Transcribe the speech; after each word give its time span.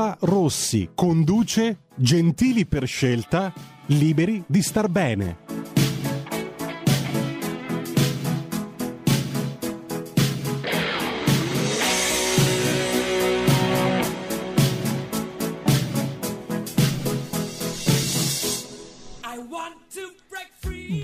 Carola 0.00 0.16
Rossi 0.20 0.88
conduce 0.94 1.80
Gentili 1.94 2.64
per 2.64 2.86
scelta, 2.86 3.52
liberi 3.86 4.42
di 4.46 4.62
star 4.62 4.88
bene. 4.88 5.49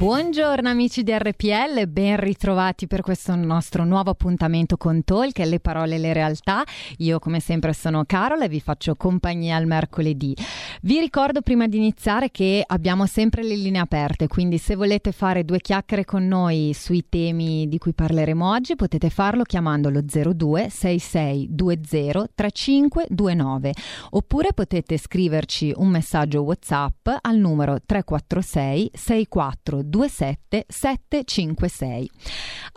Buongiorno 0.06 0.69
amici 0.69 1.02
di 1.02 1.10
RPL, 1.10 1.88
ben 1.88 2.16
ritrovati 2.20 2.87
per 2.87 3.01
questo 3.01 3.34
nostro 3.34 3.84
nuovo 3.84 4.10
appuntamento 4.10 4.77
con 4.77 5.03
Talk, 5.03 5.36
le 5.39 5.58
parole 5.58 5.97
e 5.97 5.98
le 5.98 6.12
realtà. 6.12 6.62
Io 6.98 7.19
come 7.19 7.41
sempre 7.41 7.72
sono 7.72 8.05
Carola 8.06 8.45
e 8.45 8.48
vi 8.48 8.61
faccio 8.61 8.95
compagnia 8.95 9.56
al 9.56 9.67
mercoledì. 9.67 10.33
Vi 10.83 11.00
ricordo 11.00 11.41
prima 11.41 11.67
di 11.67 11.78
iniziare 11.78 12.30
che 12.30 12.62
abbiamo 12.64 13.06
sempre 13.06 13.42
le 13.42 13.56
linee 13.56 13.80
aperte, 13.80 14.28
quindi 14.28 14.58
se 14.58 14.77
volete 14.77 15.11
fare 15.11 15.45
due 15.45 15.58
chiacchiere 15.58 16.05
con 16.05 16.25
noi 16.25 16.70
sui 16.73 17.06
temi 17.08 17.67
di 17.67 17.78
cui 17.78 17.92
parleremo 17.92 18.48
oggi 18.48 18.77
potete 18.77 19.11
farlo 19.11 19.42
chiamando 19.42 19.91
lo 19.91 20.02
02 20.02 20.69
6620 20.70 22.30
3529 22.33 23.73
oppure 24.11 24.52
potete 24.52 24.98
scriverci 24.98 25.73
un 25.75 25.89
messaggio 25.89 26.42
WhatsApp 26.42 27.08
al 27.23 27.39
numero 27.39 27.80
346 27.84 28.91
64 28.95 29.78
27 29.83 29.95
756. 30.05 32.11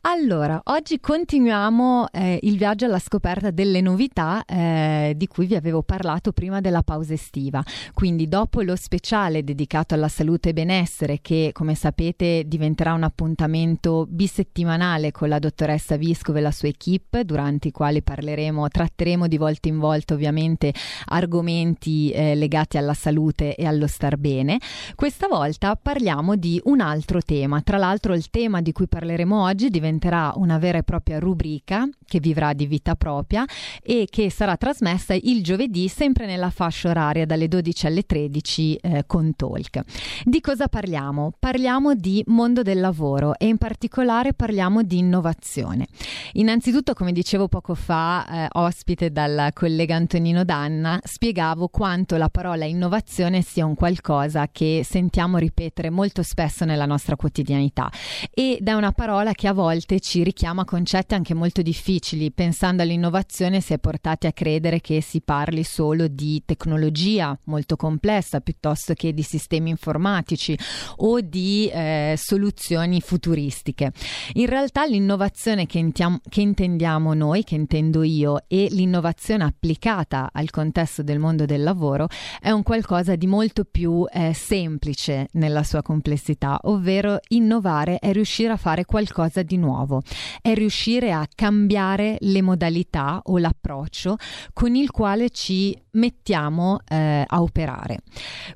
Allora, 0.04 0.62
oggi 0.66 1.02
continuiamo 1.02 2.08
eh, 2.12 2.40
il 2.44 2.58
viaggio 2.58 2.86
alla 2.86 3.00
scoperta 3.00 3.52
delle 3.52 3.82
novità 3.82 4.46
eh, 4.46 5.14
di 5.18 5.28
cui 5.28 5.46
vi 5.46 5.56
avevo 5.56 5.84
parlato 5.84 6.32
prima 6.32 6.62
della 6.62 6.84
pausa 6.84 7.14
estiva. 7.14 7.62
Quindi 7.94 8.30
dopo 8.30 8.62
lo 8.62 8.78
speciale 8.78 9.44
dedicato 9.44 9.96
alla 9.96 10.08
salute 10.08 10.50
e 10.50 10.54
benessere 10.54 11.20
che 11.22 11.50
come 11.52 11.76
sapete 11.76 12.44
diventerà 12.46 12.94
un 12.94 13.04
appuntamento 13.04 14.06
bisettimanale 14.08 15.12
con 15.12 15.28
la 15.28 15.40
dottoressa 15.40 15.98
Viscove 15.98 16.40
e 16.40 16.44
la 16.44 16.52
sua 16.52 16.70
equip 16.70 17.20
durante 17.22 17.68
i 17.68 17.72
quali 17.72 18.02
parleremo, 18.02 18.70
tratteremo 18.70 19.28
di 19.28 19.38
volta 19.38 19.68
in 19.68 19.80
volta 19.80 20.14
ovviamente 20.14 20.74
argomenti 21.08 22.12
eh, 22.12 22.36
legati 22.36 22.78
alla 22.78 22.94
salute 22.94 23.56
e 23.56 23.66
allo 23.66 23.88
star 23.88 24.16
bene. 24.16 24.60
Questa 24.96 25.28
volta 25.28 25.76
parliamo 25.76 26.38
di 26.38 26.62
un 26.66 26.80
altro 26.80 27.09
altro 27.10 27.22
tema. 27.24 27.62
Tra 27.62 27.78
l'altro 27.78 28.14
il 28.14 28.30
tema 28.30 28.62
di 28.62 28.72
cui 28.72 28.88
parleremo 28.88 29.42
oggi 29.42 29.70
diventerà 29.70 30.34
una 30.36 30.60
vera 30.60 30.78
e 30.78 30.84
propria 30.84 31.18
rubrica 31.18 31.90
che 32.06 32.20
vivrà 32.20 32.54
di 32.54 32.68
vita 32.68 32.96
propria 32.96 33.46
e 33.82 34.08
che 34.10 34.30
sarà 34.30 34.58
trasmessa 34.58 35.16
il 35.16 35.44
giovedì 35.44 35.88
sempre 35.88 36.28
nella 36.28 36.52
fascia 36.52 36.90
oraria 36.90 37.26
dalle 37.26 37.48
12 37.48 37.88
alle 37.88 38.04
13 38.04 38.76
eh, 38.76 39.04
con 39.08 39.36
Talk. 39.36 39.82
Di 40.24 40.40
cosa 40.40 40.68
parliamo? 40.68 41.34
Parliamo 41.40 41.96
di 41.96 42.24
mondo 42.28 42.62
del 42.62 42.80
lavoro 42.80 43.38
e 43.40 43.48
in 43.48 43.58
particolare 43.58 44.34
parliamo 44.34 44.84
di 44.84 45.00
innovazione. 45.00 45.88
Innanzitutto, 46.34 46.94
come 46.94 47.12
dicevo 47.12 47.48
poco 47.48 47.74
fa, 47.74 48.28
eh, 48.28 48.48
ospite 48.52 49.12
dal 49.12 49.50
collega 49.54 49.96
Antonino 49.96 50.44
Danna, 50.44 51.00
spiegavo 51.04 51.70
quanto 51.70 52.18
la 52.18 52.30
parola 52.30 52.66
innovazione 52.66 53.42
sia 53.42 53.66
un 53.66 53.74
qualcosa 53.74 54.48
che 54.52 54.82
sentiamo 54.84 55.38
ripetere 55.38 55.90
molto 55.90 56.22
spesso 56.22 56.66
nella 56.66 56.86
nostra 56.86 56.98
quotidianità 57.16 57.92
ed 58.32 58.68
è 58.68 58.74
una 58.74 58.92
parola 58.92 59.34
che 59.34 59.48
a 59.48 59.54
volte 59.54 60.00
ci 60.00 60.24
richiama 60.24 60.66
concetti 60.66 61.14
anche 61.14 61.34
molto 61.34 61.62
difficili. 61.62 62.32
Pensando 62.32 62.84
all'innovazione 62.84 63.62
si 63.62 63.74
è 63.74 63.80
portati 63.80 64.28
a 64.28 64.32
credere 64.32 64.82
che 64.82 65.02
si 65.02 65.22
parli 65.22 65.64
solo 65.64 66.08
di 66.08 66.42
tecnologia 66.46 67.38
molto 67.46 67.76
complessa 67.76 68.42
piuttosto 68.42 68.94
che 68.94 69.14
di 69.14 69.24
sistemi 69.24 69.70
informatici 69.70 70.58
o 70.98 71.22
di 71.22 71.70
eh, 71.72 72.16
soluzioni 72.18 73.02
futuristiche. 73.02 73.92
In 74.34 74.46
realtà 74.48 74.86
l'innovazione 74.86 75.66
che, 75.66 75.80
intiamo, 75.80 76.20
che 76.28 76.42
intendiamo 76.42 77.14
noi, 77.14 77.44
che 77.44 77.56
intendo 77.56 78.04
io, 78.04 78.44
e 78.48 78.68
l'innovazione 78.72 79.44
applicata 79.44 80.30
al 80.32 80.50
contesto 80.50 81.04
del 81.04 81.20
mondo 81.20 81.46
del 81.46 81.64
lavoro 81.64 82.08
è 82.40 82.52
un 82.52 82.64
qualcosa 82.64 83.16
di 83.16 83.28
molto 83.28 83.66
più 83.66 84.06
eh, 84.12 84.34
semplice 84.34 85.28
nella 85.34 85.64
sua 85.64 85.82
complessità, 85.82 86.60
ovvero 86.64 86.89
innovare 87.30 88.00
è 88.00 88.12
riuscire 88.12 88.52
a 88.52 88.58
fare 88.58 88.86
qualcosa 88.86 89.44
di 89.44 89.58
nuovo, 89.58 90.02
è 90.42 90.54
riuscire 90.54 91.12
a 91.12 91.28
cambiare 91.34 92.18
le 92.22 92.42
modalità 92.42 93.22
o 93.26 93.38
l'approccio 93.38 94.18
con 94.54 94.76
il 94.76 94.90
quale 94.92 95.30
ci 95.30 95.78
mettiamo 95.92 96.80
eh, 96.88 97.24
a 97.26 97.42
operare. 97.42 98.00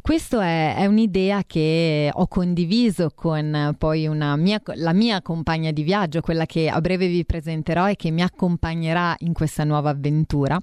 Questa 0.02 0.44
è, 0.44 0.76
è, 0.76 0.86
un'idea 0.86 1.44
che 1.46 2.10
ho 2.12 2.28
condiviso 2.28 3.12
con 3.16 3.76
poi 3.78 4.08
mia, 4.10 4.62
la 4.76 4.94
mia 4.94 5.22
compagna 5.22 5.72
di 5.72 5.84
viaggio, 5.84 6.22
quella 6.22 6.46
che 6.46 6.70
a 6.70 6.80
breve 6.82 7.08
vi 7.08 7.26
presenterò 7.26 7.90
e 7.90 7.96
che 7.96 8.12
mi 8.12 8.22
accompagnerà 8.22 9.16
in 9.20 9.34
questa 9.34 9.64
nuova 9.64 9.90
avventura 9.92 10.60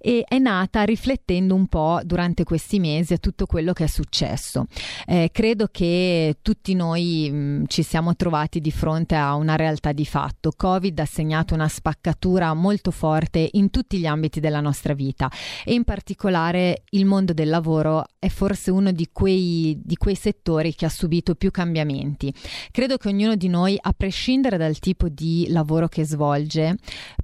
e 0.00 0.24
è 0.26 0.38
nata 0.38 0.82
riflettendo 0.82 1.54
un 1.54 1.66
po' 1.66 2.00
durante 2.04 2.44
questi 2.44 2.78
mesi 2.78 3.12
a 3.12 3.18
tutto 3.18 3.46
quello 3.46 3.72
che 3.72 3.84
è 3.84 3.88
successo. 3.88 4.66
Eh, 5.06 5.30
credo 5.32 5.68
che 5.70 6.38
tutti 6.40 6.74
noi 6.74 7.30
mh, 7.30 7.64
ci 7.66 7.82
siamo 7.82 8.14
trovati 8.16 8.60
di 8.60 8.70
fronte 8.70 9.14
a 9.14 9.34
una 9.34 9.56
realtà 9.56 9.92
di 9.92 10.06
fatto. 10.06 10.52
Covid 10.56 10.98
ha 10.98 11.04
segnato 11.04 11.54
una 11.54 11.68
spaccatura 11.68 12.54
molto 12.54 12.90
forte 12.90 13.48
in 13.52 13.70
tutti 13.70 13.98
gli 13.98 14.06
ambiti 14.06 14.40
della 14.40 14.60
nostra 14.60 14.94
vita 14.94 15.30
e 15.64 15.74
in 15.74 15.84
particolare 15.84 16.12
particolare 16.14 16.84
il 16.90 17.06
mondo 17.06 17.32
del 17.32 17.48
lavoro 17.48 18.04
è 18.20 18.28
forse 18.28 18.70
uno 18.70 18.92
di 18.92 19.08
quei, 19.12 19.78
di 19.82 19.96
quei 19.96 20.14
settori 20.14 20.74
che 20.74 20.86
ha 20.86 20.88
subito 20.88 21.34
più 21.34 21.50
cambiamenti. 21.50 22.32
Credo 22.70 22.96
che 22.96 23.08
ognuno 23.08 23.34
di 23.34 23.48
noi, 23.48 23.76
a 23.78 23.92
prescindere 23.92 24.56
dal 24.56 24.78
tipo 24.78 25.08
di 25.08 25.46
lavoro 25.48 25.88
che 25.88 26.04
svolge, 26.04 26.76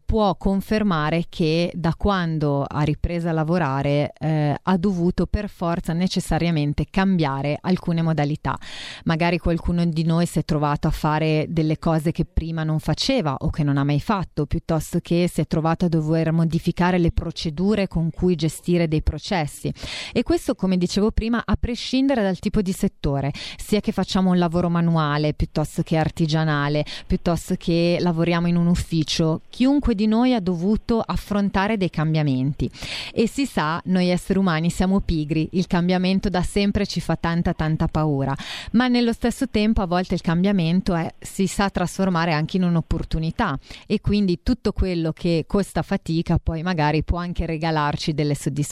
può 0.04 0.34
confermare 0.34 1.26
che 1.28 1.70
da 1.72 1.94
quando 1.96 2.64
ha 2.66 2.82
ripreso 2.82 3.28
a 3.28 3.32
lavorare 3.32 4.12
eh, 4.18 4.56
ha 4.60 4.76
dovuto 4.76 5.26
per 5.26 5.48
forza 5.48 5.92
necessariamente 5.92 6.86
cambiare 6.90 7.58
alcune 7.60 8.02
modalità. 8.02 8.58
Magari 9.04 9.38
qualcuno 9.38 9.84
di 9.84 10.02
noi 10.04 10.26
si 10.26 10.40
è 10.40 10.44
trovato 10.44 10.88
a 10.88 10.90
fare 10.90 11.46
delle 11.48 11.78
cose 11.78 12.10
che 12.10 12.24
prima 12.24 12.64
non 12.64 12.80
faceva 12.80 13.36
o 13.38 13.50
che 13.50 13.62
non 13.62 13.78
ha 13.78 13.84
mai 13.84 14.00
fatto, 14.00 14.46
piuttosto 14.46 14.98
che 15.00 15.30
si 15.32 15.40
è 15.40 15.46
trovato 15.46 15.84
a 15.84 15.88
dover 15.88 16.32
modificare 16.32 16.98
le 16.98 17.12
procedure 17.12 17.86
con 17.86 18.10
cui 18.10 18.34
gestire 18.34 18.79
dei 18.88 19.02
processi. 19.02 19.72
E 20.12 20.22
questo, 20.22 20.54
come 20.54 20.76
dicevo 20.76 21.10
prima, 21.10 21.42
a 21.44 21.56
prescindere 21.58 22.22
dal 22.22 22.38
tipo 22.38 22.62
di 22.62 22.72
settore, 22.72 23.32
sia 23.56 23.80
che 23.80 23.92
facciamo 23.92 24.30
un 24.30 24.38
lavoro 24.38 24.68
manuale 24.68 25.34
piuttosto 25.34 25.82
che 25.82 25.96
artigianale, 25.96 26.84
piuttosto 27.06 27.54
che 27.56 27.98
lavoriamo 28.00 28.46
in 28.46 28.56
un 28.56 28.66
ufficio, 28.66 29.42
chiunque 29.50 29.94
di 29.94 30.06
noi 30.06 30.34
ha 30.34 30.40
dovuto 30.40 31.00
affrontare 31.04 31.76
dei 31.76 31.90
cambiamenti 31.90 32.70
e 33.12 33.28
si 33.28 33.46
sa, 33.46 33.80
noi 33.86 34.08
esseri 34.08 34.38
umani 34.38 34.70
siamo 34.70 35.00
pigri, 35.00 35.48
il 35.52 35.66
cambiamento 35.66 36.28
da 36.28 36.42
sempre 36.42 36.86
ci 36.86 37.00
fa 37.00 37.16
tanta 37.16 37.52
tanta 37.52 37.88
paura, 37.88 38.34
ma 38.72 38.88
nello 38.88 39.12
stesso 39.12 39.48
tempo 39.48 39.82
a 39.82 39.86
volte 39.86 40.14
il 40.14 40.20
cambiamento 40.20 40.94
è, 40.94 41.12
si 41.18 41.46
sa 41.46 41.70
trasformare 41.70 42.32
anche 42.32 42.56
in 42.56 42.64
un'opportunità 42.64 43.58
e 43.86 44.00
quindi 44.00 44.40
tutto 44.42 44.72
quello 44.72 45.12
che 45.12 45.44
costa 45.46 45.82
fatica 45.82 46.38
poi 46.42 46.62
magari 46.62 47.02
può 47.02 47.18
anche 47.18 47.46
regalarci 47.46 48.14
delle 48.14 48.34
soddisfazioni. 48.34 48.69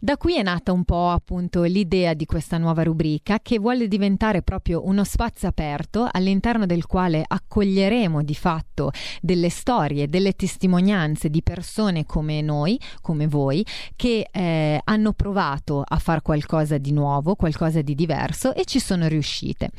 Da 0.00 0.16
qui 0.16 0.36
è 0.36 0.42
nata 0.42 0.72
un 0.72 0.84
po' 0.84 1.10
appunto 1.10 1.62
l'idea 1.62 2.14
di 2.14 2.26
questa 2.26 2.58
nuova 2.58 2.82
rubrica 2.82 3.38
che 3.40 3.58
vuole 3.58 3.88
diventare 3.88 4.42
proprio 4.42 4.86
uno 4.86 5.04
spazio 5.04 5.48
aperto 5.48 6.08
all'interno 6.10 6.66
del 6.66 6.86
quale 6.86 7.24
accoglieremo 7.26 8.22
di 8.22 8.34
fatto 8.34 8.90
delle 9.20 9.48
storie, 9.48 10.08
delle 10.08 10.32
testimonianze 10.32 11.30
di 11.30 11.42
persone 11.42 12.04
come 12.04 12.40
noi, 12.40 12.78
come 13.00 13.26
voi, 13.26 13.64
che 13.96 14.28
eh, 14.30 14.80
hanno 14.82 15.12
provato 15.12 15.82
a 15.86 15.98
fare 15.98 16.22
qualcosa 16.22 16.78
di 16.78 16.92
nuovo, 16.92 17.34
qualcosa 17.34 17.82
di 17.82 17.94
diverso 17.94 18.54
e 18.54 18.64
ci 18.64 18.80
sono 18.80 19.06
riuscite. 19.06 19.70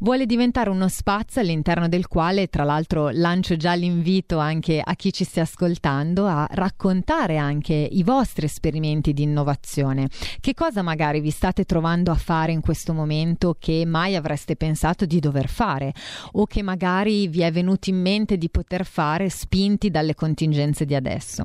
Vuole 0.00 0.26
diventare 0.26 0.70
uno 0.70 0.88
spazio 0.88 1.40
all'interno 1.40 1.88
del 1.88 2.06
quale, 2.08 2.48
tra 2.48 2.64
l'altro, 2.64 3.10
lancio 3.10 3.56
già 3.56 3.74
l'invito 3.74 4.38
anche 4.38 4.80
a 4.84 4.94
chi 4.94 5.12
ci 5.12 5.24
stia 5.24 5.42
ascoltando 5.42 6.26
a 6.26 6.46
raccontare 6.50 7.36
anche 7.36 7.74
i 7.74 8.02
vostri 8.02 8.46
esperimenti 8.52 9.12
di 9.12 9.22
innovazione. 9.22 10.08
Che 10.40 10.54
cosa 10.54 10.82
magari 10.82 11.20
vi 11.20 11.30
state 11.30 11.64
trovando 11.64 12.10
a 12.10 12.14
fare 12.14 12.52
in 12.52 12.60
questo 12.60 12.92
momento 12.92 13.56
che 13.58 13.84
mai 13.86 14.14
avreste 14.14 14.56
pensato 14.56 15.06
di 15.06 15.18
dover 15.18 15.48
fare 15.48 15.92
o 16.32 16.46
che 16.46 16.62
magari 16.62 17.28
vi 17.28 17.40
è 17.40 17.50
venuto 17.50 17.88
in 17.88 18.00
mente 18.00 18.36
di 18.36 18.50
poter 18.50 18.84
fare 18.84 19.30
spinti 19.30 19.90
dalle 19.90 20.14
contingenze 20.14 20.84
di 20.84 20.94
adesso. 20.94 21.44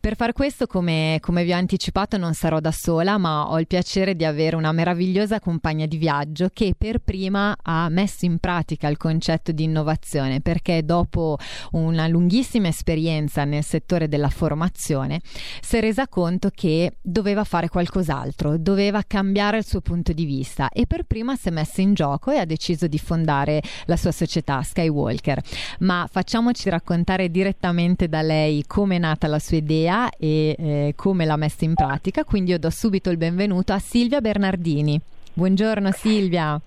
Per 0.00 0.16
far 0.16 0.32
questo, 0.32 0.66
come, 0.66 1.18
come 1.20 1.44
vi 1.44 1.52
ho 1.52 1.56
anticipato, 1.56 2.16
non 2.16 2.34
sarò 2.34 2.58
da 2.58 2.72
sola, 2.72 3.18
ma 3.18 3.48
ho 3.48 3.60
il 3.60 3.66
piacere 3.66 4.16
di 4.16 4.24
avere 4.24 4.56
una 4.56 4.72
meravigliosa 4.72 5.38
compagna 5.38 5.86
di 5.86 5.96
viaggio 5.96 6.48
che 6.52 6.74
per 6.76 6.98
prima 6.98 7.56
ha 7.62 7.88
messo 7.88 8.24
in 8.24 8.38
pratica 8.38 8.88
il 8.88 8.96
concetto 8.96 9.52
di 9.52 9.64
innovazione 9.64 10.40
perché 10.40 10.84
dopo 10.84 11.38
una 11.72 12.06
lunghissima 12.08 12.68
esperienza 12.68 13.44
nel 13.44 13.62
settore 13.62 14.08
della 14.08 14.28
formazione 14.28 15.20
si 15.60 15.76
è 15.76 15.80
resa 15.80 16.08
conto 16.08 16.30
che 16.54 16.94
doveva 17.00 17.44
fare 17.44 17.68
qualcos'altro, 17.68 18.56
doveva 18.58 19.02
cambiare 19.06 19.58
il 19.58 19.66
suo 19.66 19.80
punto 19.80 20.12
di 20.12 20.24
vista 20.24 20.68
e 20.70 20.86
per 20.86 21.04
prima 21.04 21.36
si 21.36 21.48
è 21.48 21.50
messa 21.50 21.80
in 21.80 21.94
gioco 21.94 22.30
e 22.30 22.38
ha 22.38 22.44
deciso 22.44 22.86
di 22.86 22.98
fondare 22.98 23.62
la 23.86 23.96
sua 23.96 24.12
società 24.12 24.62
Skywalker. 24.62 25.42
Ma 25.80 26.08
facciamoci 26.10 26.68
raccontare 26.68 27.30
direttamente 27.30 28.08
da 28.08 28.22
lei 28.22 28.64
come 28.66 28.96
è 28.96 28.98
nata 28.98 29.26
la 29.26 29.38
sua 29.38 29.56
idea 29.56 30.10
e 30.10 30.56
eh, 30.58 30.92
come 30.96 31.24
l'ha 31.24 31.36
messa 31.36 31.64
in 31.64 31.74
pratica, 31.74 32.24
quindi 32.24 32.52
io 32.52 32.58
do 32.58 32.70
subito 32.70 33.10
il 33.10 33.16
benvenuto 33.16 33.72
a 33.72 33.78
Silvia 33.78 34.20
Bernardini. 34.20 35.00
Buongiorno 35.34 35.90
Silvia. 35.92 36.60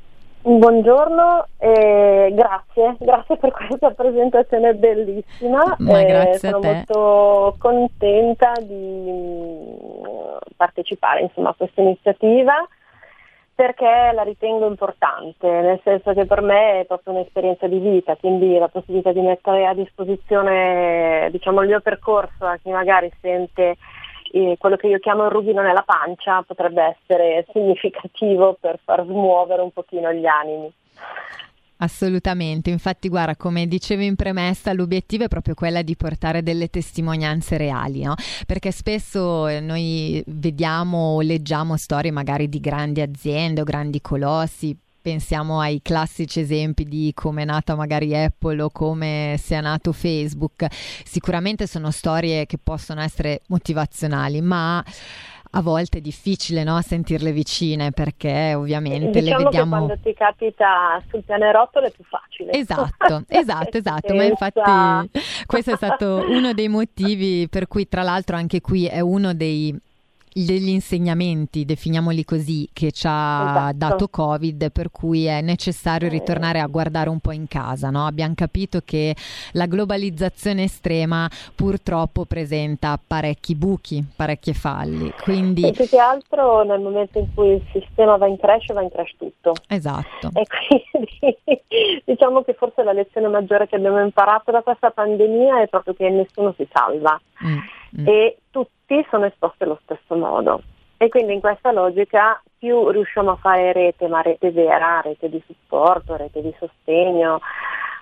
Buongiorno 0.48 1.48
e 1.58 2.32
grazie, 2.36 2.96
grazie 3.00 3.36
per 3.38 3.50
questa 3.52 3.90
presentazione 3.90 4.76
bellissima. 4.76 5.76
Ma 5.80 6.00
eh, 6.02 6.38
sono 6.38 6.60
molto 6.60 7.56
contenta 7.58 8.52
di 8.62 9.10
mm, 9.12 10.36
partecipare 10.56 11.22
insomma, 11.22 11.50
a 11.50 11.56
questa 11.58 11.82
iniziativa 11.82 12.64
perché 13.56 14.12
la 14.14 14.22
ritengo 14.22 14.68
importante, 14.68 15.48
nel 15.48 15.80
senso 15.84 16.14
che 16.14 16.26
per 16.26 16.42
me 16.42 16.82
è 16.82 16.86
proprio 16.86 17.14
un'esperienza 17.14 17.66
di 17.66 17.80
vita, 17.80 18.16
quindi 18.16 18.56
la 18.60 18.68
possibilità 18.68 19.14
di 19.14 19.22
mettere 19.22 19.66
a 19.66 19.74
disposizione 19.74 21.30
diciamo, 21.32 21.62
il 21.62 21.70
mio 21.70 21.80
percorso 21.80 22.46
a 22.46 22.60
chi 22.62 22.70
magari 22.70 23.12
sente 23.20 23.78
eh, 24.36 24.58
quello 24.60 24.76
che 24.76 24.88
io 24.88 25.00
chiamo 25.00 25.24
il 25.24 25.32
rubino 25.32 25.62
nella 25.62 25.84
pancia 25.84 26.44
potrebbe 26.44 26.98
essere 26.98 27.46
significativo 27.54 28.58
per 28.60 28.80
far 28.84 29.06
smuovere 29.06 29.62
un 29.62 29.72
pochino 29.72 30.12
gli 30.12 30.26
animi. 30.26 30.70
Assolutamente, 31.78 32.70
infatti 32.70 33.08
guarda, 33.08 33.36
come 33.36 33.66
dicevo 33.66 34.02
in 34.02 34.16
premessa, 34.16 34.74
l'obiettivo 34.74 35.26
è 35.26 35.28
proprio 35.28 35.54
quella 35.54 35.82
di 35.82 35.96
portare 35.96 36.42
delle 36.42 36.70
testimonianze 36.70 37.58
reali, 37.58 38.04
no? 38.04 38.16
Perché 38.46 38.72
spesso 38.72 39.48
eh, 39.48 39.60
noi 39.62 40.22
vediamo 40.28 41.16
o 41.16 41.22
leggiamo 41.22 41.78
storie 41.78 42.12
magari 42.12 42.50
di 42.50 42.60
grandi 42.60 43.02
aziende 43.02 43.62
o 43.62 43.66
grandi 43.66 44.02
colossi, 44.02 44.78
pensiamo 45.06 45.60
ai 45.60 45.84
classici 45.84 46.40
esempi 46.40 46.84
di 46.84 47.12
come 47.14 47.44
è 47.44 47.46
nata 47.46 47.76
magari 47.76 48.18
Apple 48.18 48.60
o 48.60 48.72
come 48.72 49.36
sia 49.38 49.62
nato 49.62 49.92
Facebook. 49.92 50.66
Sicuramente 50.72 51.68
sono 51.68 51.92
storie 51.92 52.48
che 52.48 52.58
possono 52.58 53.02
essere 53.02 53.42
motivazionali, 53.50 54.42
ma 54.42 54.84
a 55.58 55.62
volte 55.62 56.00
è 56.00 56.02
difficile 56.02 56.64
no, 56.64 56.82
sentirle 56.82 57.32
vicine 57.32 57.92
perché 57.92 58.56
ovviamente 58.56 59.22
diciamo 59.22 59.38
le 59.38 59.44
vediamo. 59.44 59.76
Quando 59.76 60.00
ti 60.02 60.14
capita 60.16 61.00
sul 61.08 61.22
pianerottolo 61.22 61.86
è 61.86 61.92
più 61.92 62.04
facile. 62.04 62.52
Esatto, 62.54 63.26
esatto, 63.30 63.78
esatto. 63.78 64.16
Ma 64.16 64.24
infatti 64.24 64.60
questo 65.46 65.74
è 65.74 65.76
stato 65.76 66.26
uno 66.30 66.52
dei 66.54 66.68
motivi 66.68 67.48
per 67.48 67.68
cui, 67.68 67.88
tra 67.88 68.02
l'altro, 68.02 68.38
anche 68.38 68.60
qui 68.60 68.88
è 68.88 69.02
uno 69.02 69.36
dei 69.36 69.80
degli 70.44 70.68
insegnamenti, 70.68 71.64
definiamoli 71.64 72.26
così, 72.26 72.68
che 72.74 72.92
ci 72.92 73.08
ha 73.08 73.52
esatto. 73.52 73.78
dato 73.78 74.08
Covid, 74.10 74.70
per 74.70 74.92
cui 74.92 75.26
è 75.26 75.40
necessario 75.40 76.10
ritornare 76.10 76.60
a 76.60 76.68
guardare 76.68 77.10
un 77.10 77.20
po' 77.20 77.32
in 77.32 77.48
casa. 77.48 77.90
No? 77.90 78.06
Abbiamo 78.06 78.34
capito 78.36 78.82
che 78.84 79.16
la 79.54 79.66
globalizzazione 79.66 80.64
estrema 80.64 81.30
purtroppo 81.56 82.26
presenta 82.26 83.00
parecchi 83.06 83.56
buchi, 83.56 84.04
parecchie 84.14 84.54
falli. 84.54 85.14
Quindi... 85.22 85.68
E 85.68 85.72
più 85.72 85.88
che 85.88 86.00
altro 86.00 86.64
nel 86.64 86.82
momento 86.82 87.20
in 87.20 87.34
cui 87.34 87.54
il 87.54 87.64
sistema 87.72 88.18
va 88.18 88.28
in 88.28 88.38
crash, 88.38 88.74
va 88.74 88.82
in 88.82 88.90
crash 88.90 89.16
tutto. 89.18 89.54
Esatto. 89.70 90.32
E 90.34 90.46
quindi 90.46 91.62
diciamo 92.04 92.44
che 92.44 92.56
forse 92.56 92.84
la 92.84 92.92
lezione 92.92 93.30
maggiore 93.30 93.68
che 93.68 93.78
abbiamo 93.78 94.02
imparato 94.02 94.52
da 94.52 94.62
questa 94.62 94.92
pandemia 94.92 95.62
è 95.62 95.68
proprio 95.70 95.94
che 95.94 96.10
nessuno 96.10 96.54
si 96.58 96.68
salva. 96.74 97.18
Mm 97.46 97.84
mm. 98.00 98.08
e 98.08 98.38
tutti 98.52 99.06
sono 99.10 99.26
esposti 99.26 99.64
allo 99.64 99.80
stesso 99.84 100.16
modo. 100.16 100.62
E 100.98 101.10
quindi 101.10 101.34
in 101.34 101.42
questa 101.42 101.72
logica 101.72 102.42
più 102.58 102.90
riusciamo 102.90 103.32
a 103.32 103.36
fare 103.36 103.74
rete, 103.74 104.08
ma 104.08 104.22
rete 104.22 104.52
vera, 104.52 105.02
rete 105.02 105.30
di 105.30 105.42
supporto, 105.46 106.16
rete 106.16 106.42
di 106.42 106.54
sostegno, 106.58 107.42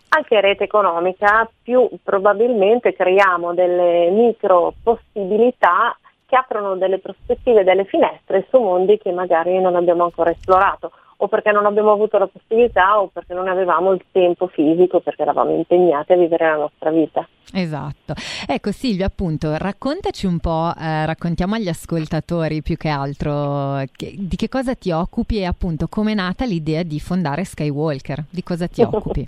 anche 0.10 0.40
rete 0.42 0.66
economica, 0.66 1.50
più 1.64 1.90
probabilmente 2.04 2.94
creiamo 2.94 3.54
delle 3.54 4.10
micro 4.12 4.74
possibilità 4.84 5.98
che 6.28 6.36
aprono 6.36 6.76
delle 6.76 7.00
prospettive, 7.00 7.64
delle 7.64 7.86
finestre 7.86 8.46
su 8.50 8.60
mondi 8.60 8.98
che 8.98 9.12
magari 9.12 9.60
non 9.60 9.76
abbiamo 9.76 10.04
ancora 10.04 10.30
esplorato 10.30 10.92
o 11.24 11.28
perché 11.30 11.52
non 11.52 11.66
abbiamo 11.66 11.94
avuto 11.94 12.18
la 12.18 12.28
possibilità 12.28 13.00
o 13.00 13.08
perché 13.08 13.34
non 13.34 13.48
avevamo 13.48 13.94
il 13.94 14.04
tempo 14.12 14.48
fisico 14.48 15.00
perché 15.00 15.22
eravamo 15.22 15.56
impegnati 15.56 16.12
a 16.12 16.18
vivere 16.18 16.46
la 16.46 16.58
nostra 16.58 16.92
vita. 16.92 17.26
Esatto. 17.54 18.14
Ecco 18.46 18.72
Silvia, 18.72 19.06
appunto, 19.06 19.56
raccontaci 19.56 20.26
un 20.26 20.40
po', 20.40 20.74
eh, 20.78 21.06
raccontiamo 21.06 21.56
agli 21.56 21.70
ascoltatori 21.70 22.62
più 22.62 22.76
che 22.76 22.90
altro 22.90 23.84
che, 23.96 24.14
di 24.18 24.36
che 24.36 24.50
cosa 24.50 24.76
ti 24.76 24.92
occupi 24.92 25.38
e 25.38 25.46
appunto 25.46 25.88
come 25.88 26.12
è 26.12 26.16
nata 26.16 26.44
l'idea 26.44 26.84
di 26.84 27.00
fondare 27.00 27.46
Skywalker, 27.46 28.26
di 28.30 28.44
cosa 28.44 28.68
ti 28.68 28.82
occupi. 28.84 29.26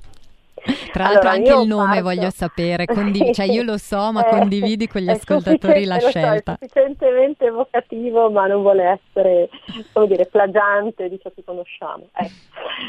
Tra 0.92 1.04
l'altro 1.04 1.30
allora, 1.30 1.32
anche 1.32 1.62
il 1.62 1.68
nome 1.68 1.88
parto... 1.88 2.04
voglio 2.04 2.30
sapere, 2.30 2.86
condiv- 2.88 3.34
cioè 3.34 3.46
io 3.46 3.64
lo 3.64 3.78
so 3.78 4.12
ma 4.12 4.24
condividi 4.24 4.88
con 4.88 5.02
gli 5.02 5.10
ascoltatori 5.10 5.86
la 5.86 6.00
scelta. 6.00 6.58
So, 6.58 6.66
è 6.66 6.68
sufficientemente 6.68 7.46
evocativo 7.46 8.30
ma 8.32 8.48
non 8.48 8.62
vuole 8.62 9.00
essere, 9.00 9.50
come 9.94 10.08
dire, 10.08 10.26
plagiante 10.26 11.10
di 11.10 11.20
ciò 11.22 11.30
che 11.34 11.44
conosciamo. 11.44 12.08
Ecco. 12.14 12.34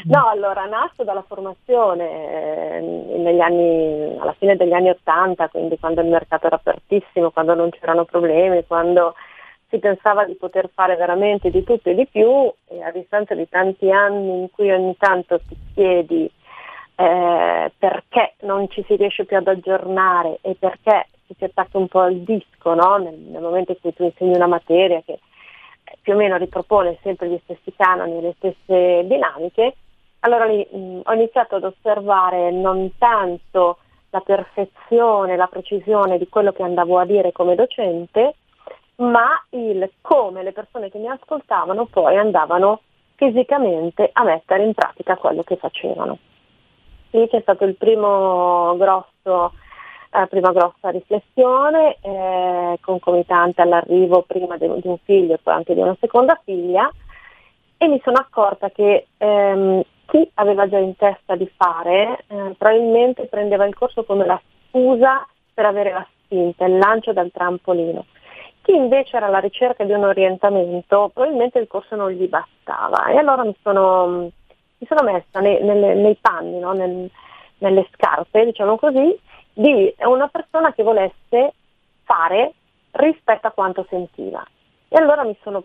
No, 0.05 0.27
allora 0.27 0.65
nasco 0.65 1.03
dalla 1.03 1.23
formazione 1.27 2.77
eh, 2.77 2.81
negli 2.81 3.39
anni, 3.39 4.17
alla 4.19 4.35
fine 4.37 4.55
degli 4.55 4.73
anni 4.73 4.89
Ottanta, 4.89 5.47
quindi 5.49 5.77
quando 5.79 6.01
il 6.01 6.07
mercato 6.07 6.47
era 6.47 6.55
apertissimo, 6.55 7.31
quando 7.31 7.53
non 7.53 7.69
c'erano 7.69 8.05
problemi, 8.05 8.65
quando 8.65 9.13
si 9.69 9.79
pensava 9.79 10.25
di 10.25 10.35
poter 10.35 10.69
fare 10.73 10.95
veramente 10.95 11.49
di 11.49 11.63
tutto 11.63 11.89
e 11.89 11.95
di 11.95 12.07
più 12.07 12.51
e 12.67 12.81
a 12.81 12.91
distanza 12.91 13.35
di 13.35 13.47
tanti 13.49 13.91
anni 13.91 14.41
in 14.41 14.51
cui 14.51 14.71
ogni 14.71 14.95
tanto 14.97 15.39
ti 15.39 15.57
chiedi 15.73 16.31
eh, 16.99 17.71
perché 17.77 18.33
non 18.41 18.67
ci 18.69 18.83
si 18.87 18.95
riesce 18.95 19.25
più 19.25 19.37
ad 19.37 19.47
aggiornare 19.47 20.39
e 20.41 20.55
perché 20.57 21.09
si 21.27 21.35
si 21.37 21.43
attacca 21.43 21.77
un 21.77 21.87
po' 21.87 21.99
al 21.99 22.15
disco 22.15 22.73
no? 22.73 22.97
nel, 22.97 23.13
nel, 23.13 23.41
momento 23.41 23.73
in 23.73 23.77
cui 23.79 23.93
tu 23.93 24.03
insegni 24.03 24.35
una 24.35 24.47
materia 24.47 25.01
che 25.05 25.13
eh, 25.83 25.97
più 26.01 26.13
o 26.13 26.15
meno 26.15 26.37
ripropone 26.37 26.97
sempre 27.03 27.29
gli 27.29 27.39
stessi 27.43 27.71
canoni, 27.75 28.19
le 28.19 28.33
stesse 28.37 29.05
dinamiche, 29.05 29.75
allora 30.21 30.45
lì 30.45 30.67
mh, 30.69 31.01
ho 31.03 31.13
iniziato 31.13 31.57
ad 31.57 31.65
osservare 31.65 32.49
non 32.49 32.91
tanto 32.97 33.77
la 34.09 34.21
perfezione, 34.21 35.35
la 35.35 35.47
precisione 35.47 36.17
di 36.17 36.27
quello 36.27 36.51
che 36.51 36.63
andavo 36.63 36.97
a 36.97 37.05
dire 37.05 37.31
come 37.31 37.53
docente, 37.53 38.33
ma 38.95 39.39
il 39.51 39.87
come 40.01 40.41
le 40.41 40.51
persone 40.51 40.89
che 40.89 40.97
mi 40.97 41.09
ascoltavano 41.09 41.85
poi 41.85 42.17
andavano 42.17 42.81
fisicamente 43.13 44.09
a 44.13 44.23
mettere 44.23 44.63
in 44.63 44.73
pratica 44.73 45.15
quello 45.17 45.43
che 45.43 45.57
facevano. 45.57 46.17
Lì 47.17 47.27
c'è 47.29 47.41
stato 47.41 47.65
il 47.65 47.75
primo 47.75 48.77
grosso, 48.77 49.53
eh, 50.11 50.27
prima 50.27 50.51
grossa 50.51 50.89
riflessione, 50.89 51.97
eh, 52.01 52.77
concomitante 52.79 53.63
all'arrivo 53.63 54.21
prima 54.21 54.55
di, 54.55 54.67
di 54.79 54.87
un 54.87 54.99
figlio 55.03 55.33
e 55.33 55.39
poi 55.41 55.55
anche 55.55 55.73
di 55.73 55.81
una 55.81 55.97
seconda 55.99 56.39
figlia, 56.43 56.87
e 57.75 57.87
mi 57.87 57.99
sono 58.03 58.17
accorta 58.17 58.69
che 58.69 59.07
ehm, 59.17 59.81
chi 60.05 60.29
aveva 60.35 60.69
già 60.69 60.77
in 60.77 60.95
testa 60.95 61.35
di 61.35 61.49
fare 61.57 62.23
eh, 62.27 62.55
probabilmente 62.55 63.25
prendeva 63.25 63.65
il 63.65 63.75
corso 63.75 64.03
come 64.03 64.25
la 64.25 64.39
scusa 64.67 65.25
per 65.53 65.65
avere 65.65 65.91
la 65.91 66.07
spinta, 66.23 66.65
il 66.65 66.77
lancio 66.77 67.13
dal 67.13 67.31
trampolino. 67.31 68.05
Chi 68.61 68.75
invece 68.75 69.17
era 69.17 69.25
alla 69.25 69.39
ricerca 69.39 69.83
di 69.83 69.91
un 69.91 70.03
orientamento, 70.03 71.09
probabilmente 71.13 71.57
il 71.57 71.67
corso 71.67 71.95
non 71.95 72.11
gli 72.11 72.27
bastava 72.27 73.07
e 73.07 73.17
allora 73.17 73.43
mi 73.43 73.55
sono 73.63 74.29
mi 74.77 74.87
sono 74.87 75.03
messa 75.03 75.39
nei, 75.39 75.63
nelle, 75.63 75.93
nei 75.95 76.15
panni, 76.15 76.59
no? 76.59 76.73
Nel, 76.73 77.09
nelle 77.59 77.87
scarpe, 77.93 78.45
diciamo 78.45 78.77
così, 78.77 79.17
di 79.53 79.93
una 79.99 80.27
persona 80.27 80.73
che 80.73 80.83
volesse 80.83 81.53
fare 82.03 82.53
rispetto 82.91 83.47
a 83.47 83.51
quanto 83.51 83.85
sentiva. 83.89 84.45
E 84.87 84.97
allora 84.97 85.23
mi 85.23 85.35
sono 85.41 85.63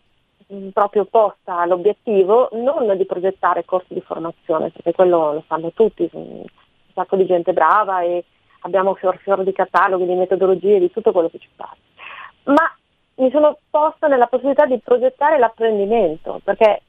mm, 0.53 0.69
proprio 0.69 1.05
posta 1.05 1.65
l'obiettivo 1.67 2.49
non 2.53 2.97
di 2.97 3.05
progettare 3.05 3.65
corsi 3.65 3.95
di 3.95 4.01
formazione, 4.01 4.71
perché 4.71 4.93
quello 4.93 5.35
lo 5.35 5.45
fanno 5.47 5.73
tutti, 5.73 6.09
un 6.13 6.45
sacco 6.95 7.17
di 7.17 7.27
gente 7.27 7.53
brava 7.53 8.01
e 8.01 8.25
abbiamo 8.61 8.95
fior 8.95 9.19
fior 9.19 9.43
di 9.45 9.53
cataloghi, 9.53 10.07
di 10.07 10.15
metodologie, 10.15 10.79
di 10.79 10.91
tutto 10.91 11.13
quello 11.13 11.29
che 11.29 11.39
ci 11.39 11.49
pare. 11.55 11.77
Ma 12.45 12.75
mi 13.17 13.31
sono 13.31 13.59
posta 13.71 14.09
nella 14.09 14.27
possibilità 14.27 14.65
di 14.65 14.79
progettare 14.79 15.39
l'apprendimento, 15.39 16.41
perché 16.43 16.83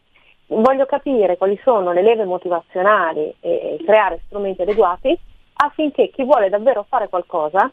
voglio 0.62 0.86
capire 0.86 1.38
quali 1.38 1.60
sono 1.64 1.92
le 1.92 2.02
leve 2.02 2.26
motivazionali 2.26 3.34
e 3.40 3.78
creare 3.86 4.22
strumenti 4.26 4.62
adeguati 4.62 5.18
affinché 5.56 6.10
chi 6.10 6.24
vuole 6.24 6.50
davvero 6.50 6.86
fare 6.88 7.10
qualcosa, 7.10 7.72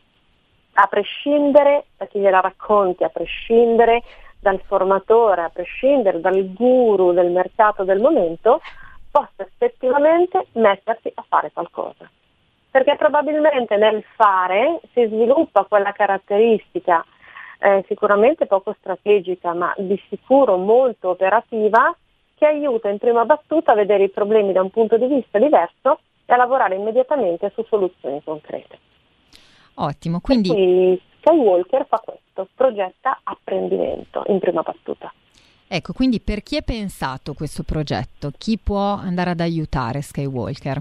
a 0.73 0.87
prescindere 0.87 1.87
da 1.97 2.07
chi 2.07 2.21
gliela 2.21 2.41
racconti, 2.41 3.05
a 3.05 3.09
prescindere 3.09 4.03
dal 4.39 4.61
formatore, 4.67 5.43
a 5.43 5.51
prescindere 5.51 6.21
dal 6.21 6.53
guru 6.53 7.13
del 7.13 7.31
mercato 7.31 7.85
del 7.85 8.01
momento, 8.01 8.61
possa 9.11 9.43
effettivamente 9.43 10.47
mettersi 10.53 11.11
a 11.15 11.25
fare 11.29 11.51
qualcosa. 11.53 12.09
Perché 12.71 12.95
probabilmente 12.97 13.77
nel 13.77 14.05
fare 14.15 14.81
si 14.93 15.05
sviluppa 15.07 15.65
quella 15.65 15.93
caratteristica 15.93 17.05
eh, 17.59 17.85
sicuramente 17.89 18.47
poco 18.47 18.75
strategica, 18.79 19.53
ma 19.53 19.75
di 19.77 20.01
sicuro 20.09 20.57
molto 20.57 21.11
operativa, 21.11 21.95
che 22.41 22.47
aiuta 22.47 22.89
in 22.89 22.97
prima 22.97 23.27
battuta 23.27 23.73
a 23.73 23.75
vedere 23.75 24.05
i 24.05 24.09
problemi 24.09 24.53
da 24.53 24.63
un 24.63 24.71
punto 24.71 24.97
di 24.97 25.07
vista 25.07 25.39
diverso 25.39 26.01
e 26.25 26.33
a 26.33 26.37
lavorare 26.37 26.75
immediatamente 26.75 27.53
su 27.55 27.63
soluzioni 27.69 28.23
concrete. 28.25 28.79
Ottimo, 29.75 30.21
quindi... 30.21 30.49
quindi 30.49 31.03
Skywalker 31.19 31.85
fa 31.87 32.01
questo, 32.03 32.49
progetta 32.55 33.21
apprendimento 33.25 34.23
in 34.29 34.39
prima 34.39 34.63
battuta. 34.63 35.13
Ecco, 35.69 35.93
quindi 35.93 36.19
per 36.21 36.43
chi 36.43 36.57
è 36.57 36.63
pensato 36.63 37.35
questo 37.35 37.63
progetto? 37.63 38.31
Chi 38.39 38.59
può 38.59 38.95
andare 38.95 39.31
ad 39.31 39.41
aiutare 39.41 40.01
Skywalker? 40.01 40.81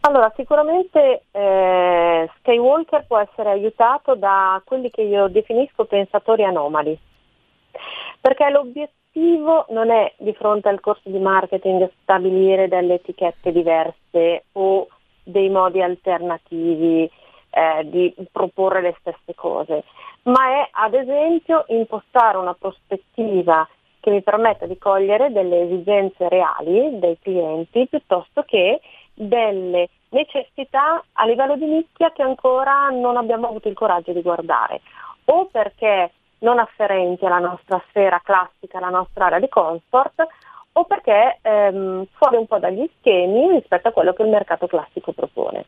Allora, 0.00 0.32
sicuramente 0.34 1.22
eh, 1.30 2.28
Skywalker 2.38 3.06
può 3.06 3.18
essere 3.18 3.50
aiutato 3.50 4.16
da 4.16 4.60
quelli 4.64 4.90
che 4.90 5.02
io 5.02 5.28
definisco 5.28 5.84
pensatori 5.84 6.42
anomali, 6.42 6.98
perché 8.20 8.48
l'obiettivo 8.50 9.66
non 9.70 9.90
è 9.90 10.12
di 10.18 10.32
fronte 10.34 10.68
al 10.68 10.80
corso 10.80 11.08
di 11.08 11.18
marketing 11.18 11.90
stabilire 12.02 12.68
delle 12.68 12.94
etichette 12.94 13.52
diverse 13.52 14.44
o 14.52 14.88
dei 15.22 15.48
modi 15.48 15.82
alternativi 15.82 17.10
eh, 17.50 17.84
di 17.84 18.14
proporre 18.30 18.80
le 18.80 18.96
stesse 19.00 19.34
cose, 19.34 19.84
ma 20.24 20.62
è 20.62 20.68
ad 20.70 20.94
esempio 20.94 21.64
impostare 21.68 22.38
una 22.38 22.54
prospettiva 22.54 23.68
che 24.00 24.10
mi 24.10 24.22
permetta 24.22 24.66
di 24.66 24.78
cogliere 24.78 25.30
delle 25.30 25.62
esigenze 25.62 26.28
reali 26.28 26.98
dei 26.98 27.18
clienti 27.20 27.86
piuttosto 27.86 28.42
che 28.42 28.80
delle 29.14 29.88
necessità 30.08 31.02
a 31.12 31.26
livello 31.26 31.56
di 31.56 31.66
nicchia 31.66 32.10
che 32.10 32.22
ancora 32.22 32.88
non 32.88 33.16
abbiamo 33.16 33.48
avuto 33.48 33.68
il 33.68 33.74
coraggio 33.74 34.12
di 34.12 34.22
guardare, 34.22 34.80
o 35.26 35.46
perché 35.46 36.10
non 36.42 36.58
afferenti 36.58 37.24
alla 37.24 37.38
nostra 37.38 37.82
sfera 37.88 38.20
classica, 38.22 38.78
alla 38.78 38.90
nostra 38.90 39.26
area 39.26 39.40
di 39.40 39.48
comfort, 39.48 40.26
o 40.72 40.84
perché 40.84 41.38
ehm, 41.42 42.06
fuori 42.12 42.36
un 42.36 42.46
po' 42.46 42.58
dagli 42.58 42.88
schemi 42.98 43.50
rispetto 43.50 43.88
a 43.88 43.92
quello 43.92 44.12
che 44.12 44.22
il 44.22 44.28
mercato 44.28 44.66
classico 44.66 45.12
propone. 45.12 45.64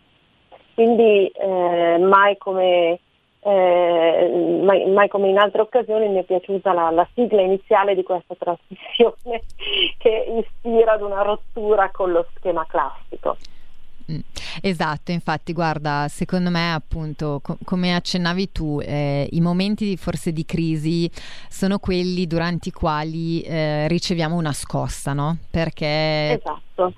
Quindi 0.74 1.28
eh, 1.28 1.98
mai, 1.98 2.36
come, 2.38 2.98
eh, 3.40 4.60
mai, 4.62 4.90
mai, 4.90 5.08
come, 5.08 5.28
in 5.28 5.38
altre 5.38 5.60
occasioni 5.60 6.08
mi 6.08 6.20
è 6.20 6.24
piaciuta 6.24 6.72
la, 6.72 6.90
la 6.90 7.06
sigla 7.14 7.42
iniziale 7.42 7.94
di 7.94 8.02
questa 8.02 8.34
trasmissione 8.34 9.42
che 9.98 10.44
ispira 10.44 10.92
ad 10.92 11.02
una 11.02 11.22
rottura 11.22 11.90
con 11.92 12.10
lo 12.10 12.26
schema 12.34 12.66
classico. 12.66 13.36
Mm. 14.12 14.18
Esatto, 14.60 15.12
infatti, 15.12 15.52
guarda, 15.52 16.06
secondo 16.08 16.50
me, 16.50 16.72
appunto, 16.72 17.40
co- 17.42 17.58
come 17.64 17.94
accennavi 17.94 18.52
tu, 18.52 18.80
eh, 18.82 19.28
i 19.32 19.40
momenti 19.40 19.96
forse 19.96 20.32
di 20.32 20.44
crisi 20.44 21.10
sono 21.48 21.78
quelli 21.78 22.26
durante 22.26 22.68
i 22.68 22.72
quali 22.72 23.40
eh, 23.42 23.88
riceviamo 23.88 24.36
una 24.36 24.52
scossa, 24.52 25.12
no? 25.12 25.38
Perché 25.50 26.40
esatto 26.40 26.94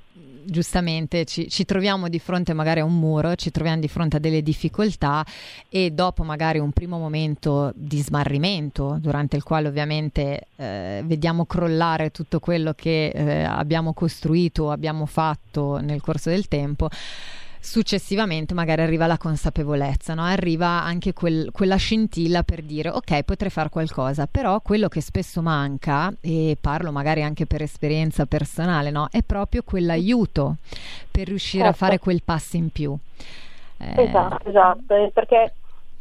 giustamente 0.46 1.24
ci, 1.24 1.48
ci, 1.48 1.64
troviamo 1.64 2.08
di 2.08 2.18
fronte 2.18 2.52
magari 2.52 2.80
a 2.80 2.84
un 2.84 2.98
muro, 2.98 3.34
ci 3.34 3.50
troviamo 3.50 3.80
di 3.80 3.88
fronte 3.88 4.16
a 4.16 4.18
delle 4.18 4.42
difficoltà 4.42 5.24
e 5.68 5.90
dopo 5.90 6.22
magari 6.22 6.58
un 6.58 6.72
primo 6.72 6.98
momento 6.98 7.72
di 7.74 8.00
smarrimento, 8.00 8.96
durante 9.00 9.36
il 9.36 9.42
quale 9.42 9.68
ovviamente 9.68 10.48
eh, 10.56 11.02
vediamo 11.04 11.44
crollare 11.44 12.10
tutto 12.10 12.40
quello 12.40 12.72
che 12.74 13.08
eh, 13.08 13.42
abbiamo 13.42 13.92
costruito, 13.92 14.70
abbiamo 14.70 15.06
fatto 15.06 15.78
nel 15.78 16.00
corso 16.00 16.30
del 16.30 16.48
tempo 16.48 16.88
successivamente 17.66 18.54
magari 18.54 18.82
arriva 18.82 19.06
la 19.08 19.18
consapevolezza, 19.18 20.14
no? 20.14 20.22
arriva 20.22 20.66
anche 20.66 21.12
quel, 21.12 21.50
quella 21.50 21.74
scintilla 21.76 22.44
per 22.44 22.62
dire 22.62 22.90
ok 22.90 23.24
potrei 23.24 23.50
fare 23.50 23.68
qualcosa, 23.68 24.28
però 24.30 24.60
quello 24.60 24.88
che 24.88 25.00
spesso 25.00 25.42
manca, 25.42 26.12
e 26.22 26.56
parlo 26.60 26.92
magari 26.92 27.22
anche 27.22 27.44
per 27.44 27.62
esperienza 27.62 28.24
personale, 28.24 28.90
no? 28.90 29.08
è 29.10 29.22
proprio 29.22 29.62
quell'aiuto 29.64 30.56
per 31.10 31.26
riuscire 31.26 31.64
certo. 31.64 31.84
a 31.84 31.86
fare 31.86 31.98
quel 31.98 32.22
passo 32.24 32.56
in 32.56 32.70
più. 32.70 32.96
Eh... 33.78 34.02
Esatto, 34.02 34.48
esatto, 34.48 35.10
perché 35.12 35.54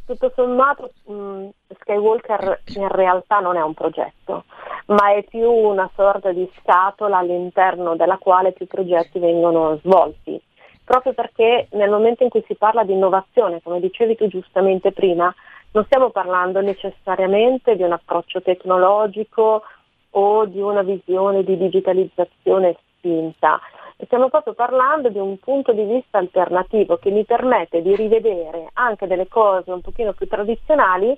tutto 0.05 0.31
sommato 0.35 0.91
mh, 1.05 1.47
Skywalker 1.79 2.61
in 2.75 2.87
realtà 2.89 3.39
non 3.39 3.57
è 3.57 3.61
un 3.61 3.73
progetto, 3.73 4.45
ma 4.87 5.15
è 5.15 5.23
più 5.23 5.49
una 5.49 5.89
sorta 5.95 6.31
di 6.31 6.47
scatola 6.59 7.17
all'interno 7.17 7.95
della 7.95 8.19
quale 8.19 8.51
più 8.51 8.67
progetti 8.67 9.17
vengono 9.17 9.79
svolti 9.83 10.39
proprio 10.85 11.13
perché 11.13 11.67
nel 11.71 11.89
momento 11.89 12.23
in 12.23 12.29
cui 12.29 12.43
si 12.47 12.55
parla 12.55 12.83
di 12.83 12.93
innovazione, 12.93 13.61
come 13.61 13.79
dicevi 13.79 14.15
tu 14.15 14.27
giustamente 14.27 14.91
prima, 14.91 15.33
non 15.71 15.83
stiamo 15.85 16.11
parlando 16.11 16.61
necessariamente 16.61 17.75
di 17.75 17.83
un 17.83 17.91
approccio 17.91 18.41
tecnologico 18.41 19.63
o 20.11 20.45
di 20.45 20.61
una 20.61 20.83
visione 20.83 21.43
di 21.43 21.57
digitalizzazione 21.57 22.77
spinta, 22.95 23.59
stiamo 24.03 24.29
proprio 24.29 24.53
parlando 24.53 25.09
di 25.09 25.19
un 25.19 25.37
punto 25.39 25.71
di 25.73 25.83
vista 25.83 26.17
alternativo 26.17 26.97
che 26.97 27.11
mi 27.11 27.25
permette 27.25 27.81
di 27.81 27.95
rivedere 27.95 28.69
anche 28.73 29.07
delle 29.07 29.27
cose 29.27 29.71
un 29.71 29.81
pochino 29.81 30.13
più 30.13 30.27
tradizionali 30.27 31.17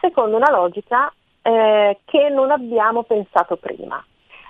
secondo 0.00 0.36
una 0.36 0.50
logica 0.50 1.12
eh, 1.42 1.98
che 2.04 2.28
non 2.30 2.50
abbiamo 2.50 3.02
pensato 3.02 3.56
prima. 3.56 4.02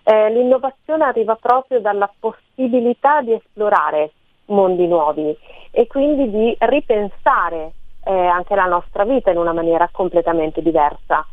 Eh, 0.05 0.31
l'innovazione 0.31 1.05
arriva 1.05 1.35
proprio 1.37 1.81
dalla 1.81 2.13
possibilità 2.19 3.23
di 3.23 3.33
esplorare 3.33 4.13
mondi 4.47 4.87
nuovi 4.87 5.37
e 5.71 5.87
quindi 5.87 6.31
di 6.31 6.57
ripensare 6.61 7.73
eh, 8.05 8.13
anche 8.13 8.55
la 8.55 8.67
nostra 8.67 9.05
vita 9.05 9.31
in 9.31 9.39
una 9.39 9.53
maniera 9.53 9.89
completamente 9.91 10.63
diversa. 10.63 11.27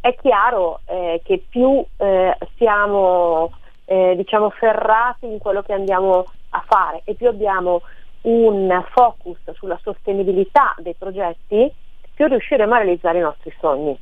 È 0.00 0.14
chiaro 0.16 0.80
eh, 0.86 1.20
che 1.24 1.44
più 1.48 1.84
eh, 1.96 2.36
siamo 2.56 3.50
eh, 3.86 4.14
diciamo 4.16 4.50
ferrati 4.50 5.26
in 5.26 5.38
quello 5.38 5.62
che 5.62 5.72
andiamo 5.72 6.24
a 6.50 6.64
fare 6.66 7.02
e 7.04 7.14
più 7.14 7.28
abbiamo 7.28 7.82
un 8.22 8.84
focus 8.92 9.38
sulla 9.52 9.78
sostenibilità 9.82 10.74
dei 10.78 10.94
progetti, 10.94 11.72
più 12.14 12.26
riusciremo 12.26 12.74
a 12.74 12.78
realizzare 12.78 13.18
i 13.18 13.22
nostri 13.22 13.54
sogni. 13.60 13.96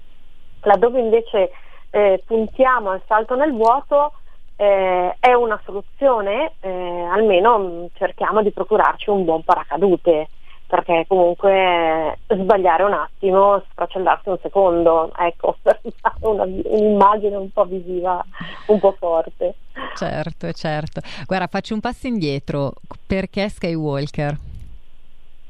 Laddove 0.62 0.98
invece 0.98 1.50
eh, 1.90 2.22
puntiamo 2.24 2.90
al 2.90 3.02
salto 3.06 3.34
nel 3.34 3.52
vuoto, 3.52 4.14
eh, 4.56 5.16
è 5.18 5.32
una 5.32 5.60
soluzione, 5.64 6.52
eh, 6.60 7.06
almeno 7.10 7.58
mm, 7.58 7.84
cerchiamo 7.94 8.42
di 8.42 8.50
procurarci 8.50 9.10
un 9.10 9.24
buon 9.24 9.42
paracadute, 9.42 10.28
perché 10.66 11.04
comunque 11.06 12.18
sbagliare 12.26 12.82
un 12.84 12.92
attimo, 12.92 13.62
sfracellarsi 13.70 14.28
un 14.28 14.38
secondo, 14.40 15.12
ecco, 15.16 15.56
per 15.62 15.80
dare 15.82 16.16
una, 16.20 16.44
un'immagine 16.44 17.36
un 17.36 17.50
po' 17.50 17.64
visiva, 17.64 18.24
un 18.66 18.78
po' 18.78 18.94
forte. 18.98 19.54
Certo, 19.94 20.52
certo. 20.52 21.00
Guarda, 21.26 21.46
faccio 21.46 21.74
un 21.74 21.80
passo 21.80 22.06
indietro. 22.06 22.72
Perché 23.06 23.48
Skywalker? 23.48 24.36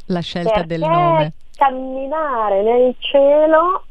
La 0.07 0.21
scelta 0.21 0.51
perché 0.51 0.67
del 0.67 0.81
nome. 0.81 1.33
Camminare 1.57 2.63
nel 2.63 2.95
cielo, 2.99 3.85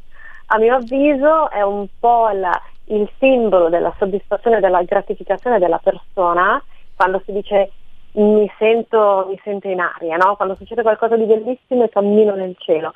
a 0.47 0.57
mio 0.57 0.75
avviso, 0.75 1.49
è 1.49 1.61
un 1.61 1.87
po' 1.99 2.29
la 2.29 2.61
il 2.85 3.09
simbolo 3.19 3.69
della 3.69 3.93
soddisfazione 3.97 4.59
della 4.59 4.83
gratificazione 4.83 5.59
della 5.59 5.79
persona 5.81 6.61
quando 6.95 7.21
si 7.25 7.31
dice 7.31 7.71
mi 8.13 8.51
sento, 8.59 9.25
mi 9.27 9.39
sento 9.43 9.67
in 9.67 9.79
aria, 9.79 10.17
no? 10.17 10.35
quando 10.35 10.55
succede 10.55 10.83
qualcosa 10.83 11.15
di 11.15 11.25
bellissimo 11.25 11.83
e 11.83 11.89
cammino 11.89 12.35
nel 12.35 12.55
cielo. 12.59 12.93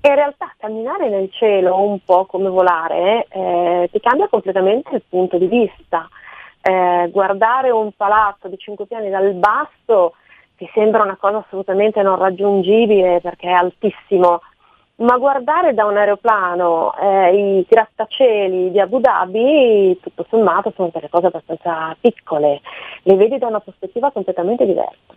E 0.00 0.08
in 0.08 0.14
realtà 0.14 0.52
camminare 0.58 1.08
nel 1.08 1.30
cielo, 1.32 1.80
un 1.80 1.98
po' 2.04 2.24
come 2.26 2.48
volare, 2.48 3.26
eh, 3.28 3.88
ti 3.90 4.00
cambia 4.00 4.28
completamente 4.28 4.94
il 4.94 5.02
punto 5.08 5.38
di 5.38 5.46
vista. 5.46 6.08
Eh, 6.62 7.08
guardare 7.10 7.70
un 7.70 7.92
palazzo 7.92 8.48
di 8.48 8.56
cinque 8.56 8.86
piani 8.86 9.10
dal 9.10 9.34
basso 9.34 10.14
ti 10.56 10.68
sembra 10.72 11.02
una 11.02 11.16
cosa 11.16 11.38
assolutamente 11.38 12.00
non 12.00 12.16
raggiungibile 12.16 13.20
perché 13.20 13.48
è 13.48 13.52
altissimo, 13.52 14.40
ma 14.96 15.16
guardare 15.16 15.74
da 15.74 15.86
un 15.86 15.96
aeroplano 15.96 16.94
eh, 16.96 17.58
i 17.58 17.66
grattacieli 17.68 18.70
di 18.70 18.78
Abu 18.78 19.00
Dhabi, 19.00 19.98
tutto 20.00 20.24
sommato, 20.28 20.72
sono 20.76 20.90
delle 20.92 21.08
cose 21.08 21.26
abbastanza 21.26 21.96
piccole, 22.00 22.60
le 23.02 23.16
vedi 23.16 23.38
da 23.38 23.48
una 23.48 23.60
prospettiva 23.60 24.12
completamente 24.12 24.64
diversa. 24.64 25.14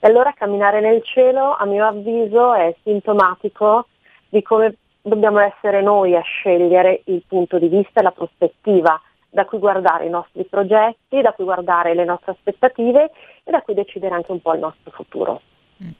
E 0.00 0.08
allora 0.08 0.32
camminare 0.32 0.80
nel 0.80 1.02
cielo, 1.04 1.54
a 1.56 1.64
mio 1.64 1.86
avviso, 1.86 2.54
è 2.54 2.74
sintomatico 2.82 3.86
di 4.28 4.42
come 4.42 4.76
dobbiamo 5.02 5.38
essere 5.40 5.82
noi 5.82 6.16
a 6.16 6.22
scegliere 6.22 7.02
il 7.04 7.22
punto 7.26 7.58
di 7.58 7.68
vista 7.68 8.00
e 8.00 8.02
la 8.02 8.10
prospettiva 8.10 9.00
da 9.28 9.44
cui 9.44 9.58
guardare 9.58 10.06
i 10.06 10.10
nostri 10.10 10.44
progetti, 10.44 11.20
da 11.20 11.32
cui 11.32 11.44
guardare 11.44 11.94
le 11.94 12.04
nostre 12.04 12.32
aspettative 12.32 13.12
e 13.44 13.50
da 13.50 13.62
cui 13.62 13.74
decidere 13.74 14.14
anche 14.14 14.32
un 14.32 14.40
po' 14.40 14.54
il 14.54 14.60
nostro 14.60 14.90
futuro. 14.90 15.40
Mm. 15.82 15.90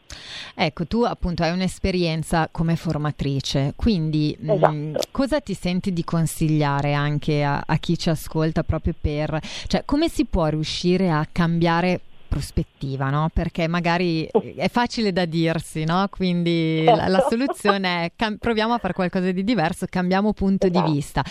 Ecco, 0.55 0.87
tu 0.87 1.03
appunto 1.03 1.43
hai 1.43 1.53
un'esperienza 1.53 2.49
come 2.51 2.77
formatrice, 2.77 3.73
quindi 3.77 4.37
mm, 4.41 4.51
esatto. 4.51 4.73
mh, 4.73 4.97
cosa 5.11 5.41
ti 5.41 5.55
senti 5.55 5.93
di 5.93 6.05
consigliare 6.05 6.93
anche 6.93 7.43
a, 7.43 7.63
a, 7.65 7.77
chi 7.79 7.99
ci 7.99 8.11
ascolta 8.11 8.63
proprio 8.63 8.95
per, 8.99 9.41
cioè 9.67 9.85
come 9.85 10.09
si 10.09 10.25
può 10.25 10.47
riuscire 10.47 11.11
a 11.11 11.27
cambiare 11.31 12.01
prospettiva, 12.31 13.11
no? 13.11 13.29
Perché 13.33 13.67
magari 13.67 14.25
è 14.55 14.69
facile 14.69 15.13
da 15.13 15.25
dirsi, 15.25 15.85
no? 15.85 16.07
Quindi 16.09 16.85
la, 16.85 17.09
la, 17.09 17.27
soluzione 17.29 18.05
è 18.05 18.13
cam- 18.15 18.37
proviamo 18.37 18.73
a 18.73 18.79
fare 18.79 18.95
qualcosa 18.95 19.33
di 19.33 19.43
diverso, 19.43 19.87
cambiamo 19.91 20.33
punto 20.33 20.69
esatto. 20.69 20.87
di 20.87 20.93
vista. 20.93 21.25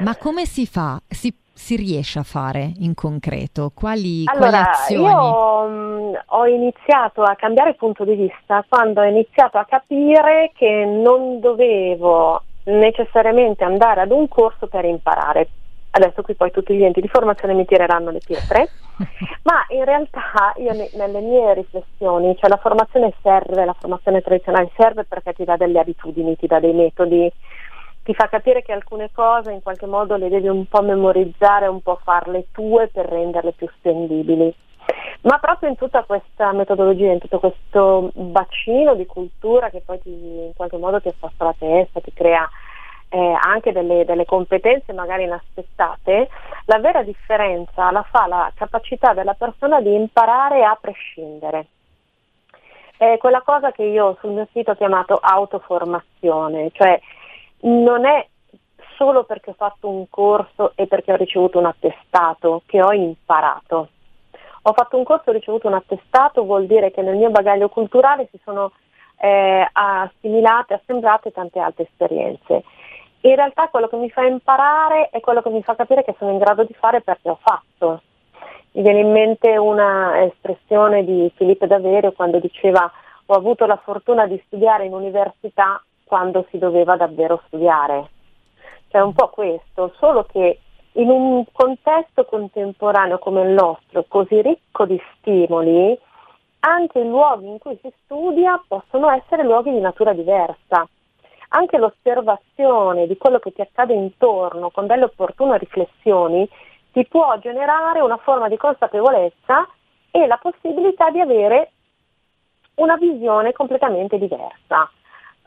Ma 0.00 0.16
come 0.16 0.46
si 0.46 0.66
fa? 0.66 1.00
Si 1.06 1.32
si 1.56 1.74
riesce 1.74 2.18
a 2.18 2.22
fare 2.22 2.70
in 2.80 2.92
concreto? 2.92 3.72
Quali, 3.74 4.24
allora, 4.26 4.50
quali 4.50 4.66
azioni? 4.68 5.04
Io 5.04 5.60
um, 5.62 6.20
ho 6.26 6.46
iniziato 6.46 7.22
a 7.22 7.34
cambiare 7.34 7.74
punto 7.74 8.04
di 8.04 8.14
vista 8.14 8.62
quando 8.68 9.00
ho 9.00 9.04
iniziato 9.04 9.56
a 9.56 9.64
capire 9.64 10.52
che 10.54 10.84
non 10.84 11.40
dovevo 11.40 12.42
necessariamente 12.64 13.64
andare 13.64 14.02
ad 14.02 14.10
un 14.10 14.28
corso 14.28 14.66
per 14.66 14.84
imparare. 14.84 15.48
Adesso 15.90 16.20
qui 16.20 16.34
poi 16.34 16.50
tutti 16.50 16.74
gli 16.74 16.84
enti 16.84 17.00
di 17.00 17.08
formazione 17.08 17.54
mi 17.54 17.64
tireranno 17.64 18.10
le 18.10 18.20
pietre, 18.22 18.68
ma 19.44 19.64
in 19.70 19.84
realtà 19.84 20.52
io 20.56 20.72
ne, 20.74 20.90
nelle 20.92 21.20
mie 21.20 21.54
riflessioni, 21.54 22.36
cioè 22.36 22.50
la 22.50 22.58
formazione 22.58 23.14
serve, 23.22 23.64
la 23.64 23.74
formazione 23.78 24.20
tradizionale 24.20 24.70
serve 24.76 25.04
perché 25.04 25.32
ti 25.32 25.44
dà 25.44 25.56
delle 25.56 25.78
abitudini, 25.78 26.36
ti 26.36 26.46
dà 26.46 26.60
dei 26.60 26.74
metodi, 26.74 27.32
ti 28.06 28.14
fa 28.14 28.28
capire 28.28 28.62
che 28.62 28.72
alcune 28.72 29.10
cose 29.12 29.50
in 29.50 29.62
qualche 29.62 29.86
modo 29.86 30.14
le 30.14 30.28
devi 30.28 30.46
un 30.46 30.66
po' 30.66 30.80
memorizzare, 30.80 31.66
un 31.66 31.82
po' 31.82 31.98
farle 32.04 32.46
tue 32.52 32.86
per 32.86 33.04
renderle 33.04 33.50
più 33.50 33.68
spendibili. 33.78 34.54
Ma 35.22 35.38
proprio 35.40 35.68
in 35.68 35.74
tutta 35.74 36.04
questa 36.04 36.52
metodologia, 36.52 37.10
in 37.10 37.18
tutto 37.18 37.40
questo 37.40 38.12
bacino 38.14 38.94
di 38.94 39.06
cultura 39.06 39.70
che 39.70 39.82
poi 39.84 40.00
ti, 40.00 40.10
in 40.10 40.52
qualche 40.54 40.76
modo 40.76 41.00
ti 41.00 41.08
affassa 41.08 41.46
la 41.46 41.54
testa, 41.58 41.98
ti 41.98 42.12
crea 42.12 42.48
eh, 43.08 43.36
anche 43.40 43.72
delle, 43.72 44.04
delle, 44.04 44.24
competenze 44.24 44.92
magari 44.92 45.24
inaspettate, 45.24 46.28
la 46.66 46.78
vera 46.78 47.02
differenza 47.02 47.90
la 47.90 48.04
fa 48.08 48.28
la 48.28 48.52
capacità 48.54 49.14
della 49.14 49.34
persona 49.34 49.80
di 49.80 49.92
imparare 49.92 50.62
a 50.62 50.78
prescindere. 50.80 51.66
È 52.96 53.16
quella 53.18 53.42
cosa 53.42 53.72
che 53.72 53.82
io 53.82 54.16
sul 54.20 54.30
mio 54.30 54.46
sito 54.52 54.70
ho 54.70 54.76
chiamato 54.76 55.18
autoformazione, 55.20 56.70
cioè 56.72 57.00
non 57.66 58.04
è 58.04 58.26
solo 58.96 59.24
perché 59.24 59.50
ho 59.50 59.54
fatto 59.56 59.88
un 59.88 60.08
corso 60.08 60.72
e 60.74 60.86
perché 60.86 61.12
ho 61.12 61.16
ricevuto 61.16 61.58
un 61.58 61.66
attestato 61.66 62.62
che 62.66 62.82
ho 62.82 62.92
imparato. 62.92 63.88
Ho 64.62 64.72
fatto 64.72 64.96
un 64.96 65.04
corso 65.04 65.24
e 65.26 65.30
ho 65.30 65.34
ricevuto 65.34 65.68
un 65.68 65.74
attestato, 65.74 66.44
vuol 66.44 66.66
dire 66.66 66.90
che 66.90 67.02
nel 67.02 67.16
mio 67.16 67.30
bagaglio 67.30 67.68
culturale 67.68 68.28
si 68.30 68.40
sono 68.42 68.72
eh, 69.18 69.68
assimilate, 69.70 70.74
assemblate 70.74 71.30
tante 71.30 71.58
altre 71.58 71.84
esperienze. 71.84 72.64
In 73.20 73.34
realtà 73.34 73.68
quello 73.68 73.88
che 73.88 73.96
mi 73.96 74.10
fa 74.10 74.22
imparare 74.22 75.08
è 75.10 75.20
quello 75.20 75.42
che 75.42 75.50
mi 75.50 75.62
fa 75.62 75.74
capire 75.74 76.04
che 76.04 76.14
sono 76.18 76.30
in 76.30 76.38
grado 76.38 76.64
di 76.64 76.74
fare 76.74 77.00
perché 77.00 77.28
ho 77.28 77.38
fatto. 77.40 78.02
Mi 78.72 78.82
viene 78.82 79.00
in 79.00 79.10
mente 79.10 79.56
una 79.56 80.22
espressione 80.22 81.04
di 81.04 81.32
Filippo 81.34 81.66
Daverio 81.66 82.12
quando 82.12 82.38
diceva 82.38 82.90
ho 83.26 83.34
avuto 83.34 83.66
la 83.66 83.76
fortuna 83.76 84.26
di 84.26 84.40
studiare 84.46 84.84
in 84.84 84.92
università 84.92 85.82
quando 86.06 86.46
si 86.50 86.58
doveva 86.58 86.96
davvero 86.96 87.42
studiare. 87.46 88.10
Cioè 88.88 89.00
un 89.00 89.12
po' 89.12 89.28
questo, 89.28 89.92
solo 89.98 90.24
che 90.24 90.60
in 90.92 91.10
un 91.10 91.44
contesto 91.52 92.24
contemporaneo 92.24 93.18
come 93.18 93.42
il 93.42 93.50
nostro, 93.50 94.04
così 94.08 94.40
ricco 94.40 94.86
di 94.86 95.00
stimoli, 95.18 95.98
anche 96.60 97.00
i 97.00 97.08
luoghi 97.08 97.48
in 97.48 97.58
cui 97.58 97.78
si 97.82 97.92
studia 98.04 98.62
possono 98.66 99.10
essere 99.10 99.44
luoghi 99.44 99.72
di 99.72 99.80
natura 99.80 100.12
diversa. 100.12 100.88
Anche 101.50 101.78
l'osservazione 101.78 103.06
di 103.06 103.16
quello 103.16 103.38
che 103.38 103.52
ti 103.52 103.60
accade 103.60 103.92
intorno 103.92 104.70
con 104.70 104.86
delle 104.86 105.04
opportune 105.04 105.58
riflessioni 105.58 106.48
ti 106.92 107.06
può 107.06 107.36
generare 107.38 108.00
una 108.00 108.16
forma 108.16 108.48
di 108.48 108.56
consapevolezza 108.56 109.68
e 110.10 110.26
la 110.26 110.38
possibilità 110.38 111.10
di 111.10 111.20
avere 111.20 111.72
una 112.76 112.96
visione 112.96 113.52
completamente 113.52 114.18
diversa. 114.18 114.90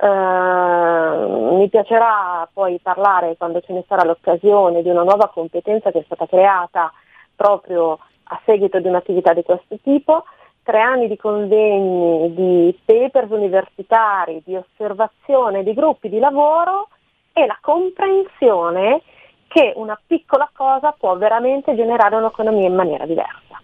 Uh, 0.02 1.58
mi 1.58 1.68
piacerà 1.68 2.48
poi 2.54 2.80
parlare 2.82 3.36
quando 3.36 3.60
ce 3.60 3.74
ne 3.74 3.84
sarà 3.86 4.06
l'occasione 4.06 4.82
di 4.82 4.88
una 4.88 5.04
nuova 5.04 5.28
competenza 5.28 5.92
che 5.92 6.00
è 6.00 6.04
stata 6.06 6.26
creata 6.26 6.90
proprio 7.36 8.00
a 8.24 8.42
seguito 8.46 8.80
di 8.80 8.88
un'attività 8.88 9.34
di 9.34 9.44
questo 9.44 9.78
tipo, 9.84 10.24
tre 10.64 10.80
anni 10.80 11.10
di 11.10 11.18
convegni, 11.18 12.34
di 12.34 12.80
papers 12.86 13.30
universitari, 13.30 14.42
di 14.46 14.56
osservazione 14.56 15.64
di 15.64 15.74
gruppi 15.74 16.08
di 16.08 16.20
lavoro 16.20 16.88
e 17.34 17.46
la 17.46 17.58
comprensione 17.60 19.02
che 19.50 19.74
una 19.76 20.00
piccola 20.08 20.50
cosa 20.54 20.96
può 20.98 21.18
veramente 21.18 21.76
generare 21.76 22.16
un'economia 22.16 22.68
in 22.68 22.76
maniera 22.76 23.06
diversa. 23.06 23.62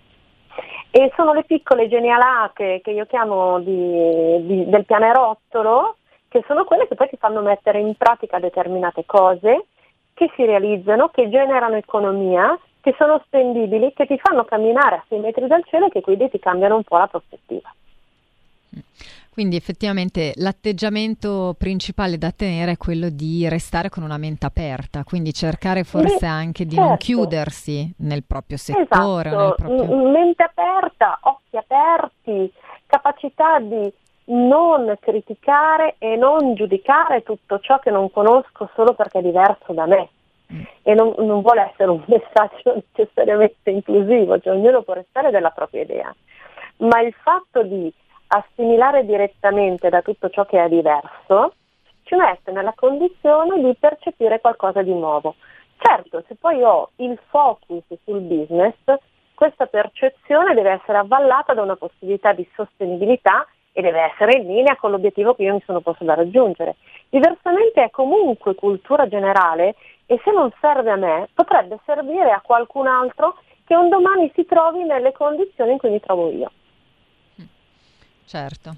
E 0.92 1.14
sono 1.16 1.34
le 1.34 1.44
piccole 1.44 1.88
genialate 1.88 2.82
che 2.82 2.92
io 2.92 3.06
chiamo 3.06 3.60
di, 3.60 4.46
di, 4.46 4.70
del 4.70 4.86
pianerottolo 4.86 5.98
che 6.36 6.44
sono 6.48 6.66
quelle 6.66 6.86
che 6.86 6.96
poi 6.96 7.08
ti 7.08 7.16
fanno 7.16 7.40
mettere 7.40 7.80
in 7.80 7.96
pratica 7.96 8.40
determinate 8.40 9.06
cose 9.06 9.68
che 10.14 10.30
si 10.36 10.44
realizzano, 10.44 11.08
che 11.08 11.30
generano 11.30 11.76
economia, 11.76 12.60
che 12.82 12.94
sono 12.98 13.22
spendibili, 13.26 13.94
che 13.94 14.06
ti 14.06 14.20
fanno 14.22 14.44
camminare 14.44 14.96
a 14.98 15.06
6 15.08 15.20
metri 15.20 15.48
dal 15.48 15.64
cielo 15.66 15.86
e 15.86 15.90
che 15.90 16.02
quindi 16.02 16.30
ti 16.30 16.40
cambiano 16.40 16.76
un 16.76 16.84
po' 16.84 16.98
la 16.98 17.08
prospettiva. 17.08 17.74
Quindi 19.30 19.56
effettivamente 19.56 20.34
l'atteggiamento 20.36 21.56
principale 21.58 22.18
da 22.18 22.32
tenere 22.32 22.72
è 22.72 22.78
quello 22.78 23.10
di 23.10 23.48
restare 23.48 23.90
con 23.90 24.04
una 24.04 24.18
mente 24.18 24.46
aperta, 24.46 25.06
quindi 25.06 25.34
cercare 25.34 25.86
forse 25.86 26.26
anche 26.26 26.66
di 26.66 26.76
certo. 26.76 26.90
non 26.90 26.98
chiudersi 26.98 27.94
nel 28.00 28.24
proprio 28.26 28.58
settore. 28.58 29.30
Esatto. 29.30 29.42
Nel 29.42 29.56
proprio... 29.56 30.10
Mente 30.12 30.44
aperta, 30.44 31.18
occhi 31.22 31.56
aperti, 31.56 32.52
capacità 32.88 33.60
di 33.60 33.94
non 34.26 34.96
criticare 35.00 35.96
e 35.98 36.16
non 36.16 36.56
giudicare 36.56 37.24
tutto 37.24 37.60
ciò 37.60 37.80
che 37.80 37.92
non 37.92 38.12
conosco 38.12 38.70
solo 38.74 38.94
perché 38.94 39.20
è 39.20 39.22
diverso 39.22 39.74
da 39.74 39.86
me. 39.86 40.10
E 40.84 40.94
non, 40.94 41.14
non, 41.18 41.42
vuole 41.42 41.72
essere 41.72 41.90
un 41.90 42.04
messaggio 42.08 42.84
necessariamente 42.94 43.70
inclusivo, 43.70 44.40
cioè 44.40 44.54
ognuno 44.54 44.84
può 44.84 44.94
restare 44.94 45.32
della 45.32 45.50
propria 45.50 45.82
idea, 45.82 46.16
ma 46.78 47.02
il 47.02 47.14
fatto 47.14 47.64
di 47.64 47.92
assimilare 48.28 49.06
direttamente 49.06 49.90
da 49.90 50.02
tutto 50.02 50.30
ciò 50.30 50.46
che 50.46 50.64
è 50.64 50.70
diverso 50.70 51.54
ci 52.04 52.16
mette 52.16 52.52
nella 52.52 52.74
condizione 52.76 53.60
di 53.62 53.76
percepire 53.76 54.40
qualcosa 54.40 54.82
di 54.84 54.94
nuovo. 54.94 55.36
Certo, 55.78 56.24
se 56.28 56.36
poi 56.36 56.62
ho 56.64 56.92
il 56.98 57.20
focus 57.30 57.84
sul 58.04 58.22
business, 58.22 58.76
questa 59.34 59.66
percezione 59.66 60.54
deve 60.54 60.72
essere 60.72 61.00
avvallata 61.00 61.54
da 61.54 61.64
una 61.64 61.76
possibilità 61.76 62.32
di 62.34 62.48
sostenibilità 62.56 63.46
e 63.78 63.82
deve 63.82 64.10
essere 64.10 64.38
in 64.38 64.48
linea 64.48 64.78
con 64.78 64.90
l'obiettivo 64.90 65.36
che 65.36 65.44
io 65.44 65.54
mi 65.54 65.62
sono 65.66 65.82
posto 65.82 66.06
da 66.06 66.14
raggiungere. 66.14 66.78
Diversamente 67.10 67.84
è 67.84 67.90
comunque 67.90 68.56
cultura 68.56 69.06
generale 69.06 69.76
e 70.06 70.18
se 70.24 70.32
non 70.32 70.50
serve 70.62 70.92
a 70.92 70.96
me 70.96 71.28
potrebbe 71.34 71.78
servire 71.86 72.32
a 72.32 72.40
qualcun 72.40 72.88
altro 72.88 73.38
che 73.66 73.76
un 73.76 73.90
domani 73.90 74.32
si 74.34 74.46
trovi 74.46 74.86
nelle 74.86 75.12
condizioni 75.12 75.74
in 75.74 75.78
cui 75.78 75.90
mi 75.90 76.00
trovo 76.00 76.32
io. 76.32 76.52
Certo. 78.24 78.76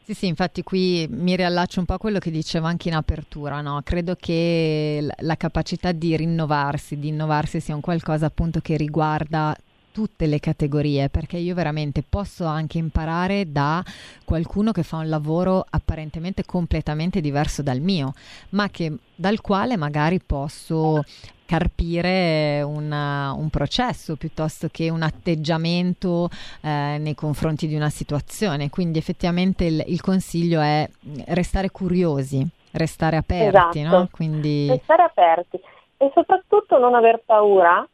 Sì, 0.00 0.14
sì, 0.14 0.26
infatti 0.26 0.62
qui 0.62 1.06
mi 1.10 1.36
riallaccio 1.36 1.80
un 1.80 1.84
po' 1.84 1.92
a 1.92 1.98
quello 1.98 2.18
che 2.18 2.30
dicevo 2.30 2.66
anche 2.66 2.88
in 2.88 2.94
apertura, 2.94 3.60
no? 3.60 3.82
Credo 3.84 4.16
che 4.18 5.06
la 5.18 5.36
capacità 5.36 5.92
di 5.92 6.16
rinnovarsi, 6.16 6.98
di 6.98 7.08
innovarsi 7.08 7.60
sia 7.60 7.74
un 7.74 7.82
qualcosa 7.82 8.24
appunto 8.24 8.60
che 8.60 8.78
riguarda 8.78 9.54
tutte 9.92 10.26
le 10.26 10.40
categorie, 10.40 11.08
perché 11.08 11.36
io 11.36 11.54
veramente 11.54 12.02
posso 12.08 12.44
anche 12.44 12.78
imparare 12.78 13.50
da 13.50 13.82
qualcuno 14.24 14.72
che 14.72 14.82
fa 14.82 14.98
un 14.98 15.08
lavoro 15.08 15.64
apparentemente 15.68 16.44
completamente 16.44 17.20
diverso 17.20 17.62
dal 17.62 17.80
mio, 17.80 18.12
ma 18.50 18.68
che, 18.68 18.92
dal 19.14 19.40
quale 19.40 19.76
magari 19.76 20.20
posso 20.20 21.02
carpire 21.48 22.60
una, 22.60 23.32
un 23.32 23.48
processo 23.48 24.16
piuttosto 24.16 24.68
che 24.70 24.90
un 24.90 25.00
atteggiamento 25.00 26.28
eh, 26.60 26.98
nei 26.98 27.14
confronti 27.14 27.66
di 27.66 27.74
una 27.74 27.88
situazione. 27.88 28.68
Quindi 28.68 28.98
effettivamente 28.98 29.64
il, 29.64 29.82
il 29.86 30.02
consiglio 30.02 30.60
è 30.60 30.86
restare 31.28 31.70
curiosi, 31.70 32.46
restare 32.72 33.16
aperti, 33.16 33.80
esatto. 33.80 33.96
no? 33.96 34.08
Quindi... 34.10 34.68
Restare 34.68 35.04
aperti 35.04 35.58
e 35.96 36.10
soprattutto 36.14 36.78
non 36.78 36.94
aver 36.94 37.22
paura 37.24 37.86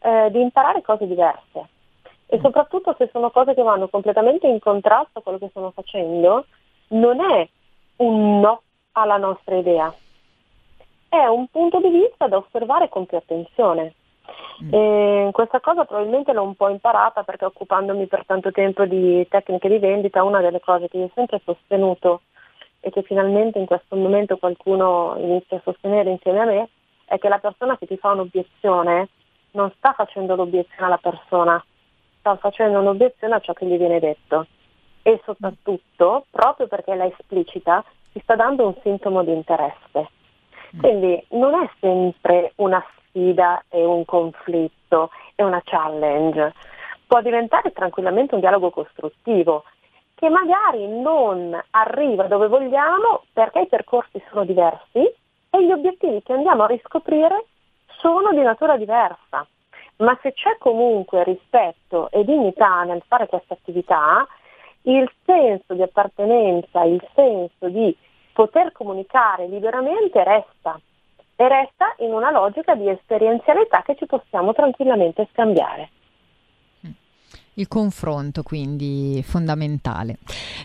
eh, 0.00 0.30
di 0.30 0.40
imparare 0.40 0.82
cose 0.82 1.06
diverse. 1.06 1.68
E 2.26 2.38
mm. 2.38 2.40
soprattutto 2.40 2.94
se 2.96 3.08
sono 3.12 3.30
cose 3.30 3.54
che 3.54 3.62
vanno 3.62 3.88
completamente 3.88 4.46
in 4.46 4.58
contrasto 4.58 5.18
a 5.18 5.22
quello 5.22 5.38
che 5.38 5.48
stiamo 5.48 5.70
facendo, 5.70 6.46
non 6.88 7.20
è 7.20 7.48
un 7.96 8.40
no 8.40 8.62
alla 8.92 9.16
nostra 9.16 9.56
idea, 9.56 9.92
è 11.08 11.26
un 11.26 11.46
punto 11.48 11.80
di 11.80 11.88
vista 11.88 12.28
da 12.28 12.38
osservare 12.38 12.88
con 12.88 13.06
più 13.06 13.16
attenzione. 13.16 13.94
Mm. 14.62 14.74
E 14.74 15.28
questa 15.32 15.60
cosa 15.60 15.84
probabilmente 15.84 16.32
l'ho 16.32 16.42
un 16.42 16.54
po' 16.54 16.68
imparata 16.68 17.24
perché 17.24 17.46
occupandomi 17.46 18.06
per 18.06 18.24
tanto 18.26 18.52
tempo 18.52 18.84
di 18.84 19.26
tecniche 19.28 19.68
di 19.68 19.78
vendita, 19.78 20.22
una 20.22 20.40
delle 20.40 20.60
cose 20.60 20.88
che 20.88 20.98
io 20.98 21.04
ho 21.04 21.10
sempre 21.14 21.40
sostenuto 21.44 22.22
e 22.80 22.90
che 22.90 23.02
finalmente 23.02 23.58
in 23.58 23.66
questo 23.66 23.96
momento 23.96 24.38
qualcuno 24.38 25.14
inizia 25.18 25.58
a 25.58 25.62
sostenere 25.64 26.10
insieme 26.10 26.40
a 26.40 26.44
me, 26.44 26.68
è 27.04 27.18
che 27.18 27.28
la 27.28 27.38
persona 27.38 27.76
che 27.76 27.86
ti 27.86 27.96
fa 27.96 28.12
un'obiezione 28.12 29.08
non 29.52 29.70
sta 29.76 29.92
facendo 29.92 30.34
l'obiezione 30.34 30.86
alla 30.86 30.98
persona, 30.98 31.62
sta 32.18 32.36
facendo 32.36 32.80
un'obiezione 32.80 33.34
a 33.34 33.40
ciò 33.40 33.52
che 33.52 33.66
gli 33.66 33.76
viene 33.76 34.00
detto. 34.00 34.46
E 35.02 35.20
soprattutto, 35.24 36.26
proprio 36.30 36.66
perché 36.66 36.94
la 36.94 37.06
esplicita, 37.06 37.84
ti 38.12 38.20
sta 38.20 38.36
dando 38.36 38.66
un 38.66 38.74
sintomo 38.82 39.22
di 39.22 39.32
interesse. 39.32 40.10
Quindi 40.78 41.24
non 41.30 41.54
è 41.54 41.68
sempre 41.80 42.52
una 42.56 42.84
sfida 43.08 43.64
e 43.68 43.84
un 43.84 44.04
conflitto 44.04 45.10
e 45.34 45.42
una 45.42 45.60
challenge, 45.64 46.54
può 47.06 47.20
diventare 47.22 47.72
tranquillamente 47.72 48.34
un 48.34 48.40
dialogo 48.40 48.70
costruttivo 48.70 49.64
che 50.14 50.28
magari 50.28 50.86
non 50.86 51.58
arriva 51.70 52.24
dove 52.24 52.46
vogliamo 52.46 53.24
perché 53.32 53.60
i 53.60 53.66
percorsi 53.66 54.22
sono 54.28 54.44
diversi 54.44 54.98
e 55.50 55.64
gli 55.64 55.72
obiettivi 55.72 56.22
che 56.22 56.34
andiamo 56.34 56.64
a 56.64 56.66
riscoprire 56.66 57.46
sono 58.00 58.32
di 58.32 58.42
natura 58.42 58.76
diversa. 58.76 59.46
Ma 59.96 60.18
se 60.22 60.32
c'è 60.32 60.56
comunque 60.58 61.24
rispetto 61.24 62.10
e 62.10 62.24
dignità 62.24 62.84
nel 62.84 63.02
fare 63.06 63.26
questa 63.26 63.54
attività, 63.54 64.26
il 64.82 65.10
senso 65.26 65.74
di 65.74 65.82
appartenenza, 65.82 66.82
il 66.84 67.06
senso 67.14 67.68
di 67.68 67.94
poter 68.32 68.72
comunicare 68.72 69.46
liberamente 69.46 70.24
resta 70.24 70.80
e 71.36 71.48
resta 71.48 71.94
in 71.98 72.12
una 72.12 72.30
logica 72.30 72.74
di 72.74 72.88
esperienzialità 72.88 73.82
che 73.82 73.96
ci 73.96 74.06
possiamo 74.06 74.54
tranquillamente 74.54 75.28
scambiare. 75.32 75.90
Il 77.54 77.68
confronto 77.68 78.42
quindi 78.42 79.22
fondamentale. 79.22 80.16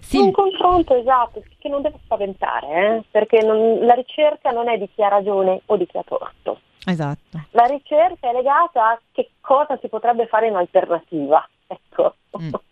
Sì. 0.02 0.18
Un 0.18 0.32
confronto 0.32 0.96
esatto, 0.96 1.44
che 1.58 1.68
non 1.68 1.82
deve 1.82 1.98
spaventare, 2.04 2.68
eh? 2.98 3.04
perché 3.12 3.42
non, 3.42 3.80
la 3.86 3.96
ricerca 3.96 4.52
non 4.52 4.70
è 4.70 4.78
di 4.78 4.88
chi 4.94 5.04
ha 5.04 5.10
ragione 5.10 5.62
o 5.66 5.76
di 5.76 5.86
chi 5.88 5.98
ha 5.98 6.04
torto. 6.04 6.60
Esatto. 6.86 7.46
La 7.52 7.66
ricerca 7.66 8.30
è 8.30 8.34
legata 8.34 8.90
a 8.90 9.00
che 9.12 9.32
cosa 9.42 9.78
si 9.82 9.88
potrebbe 9.88 10.28
fare 10.28 10.48
in 10.48 10.56
alternativa. 10.56 11.48
Ecco. 11.68 12.16
Mm. 12.40 12.54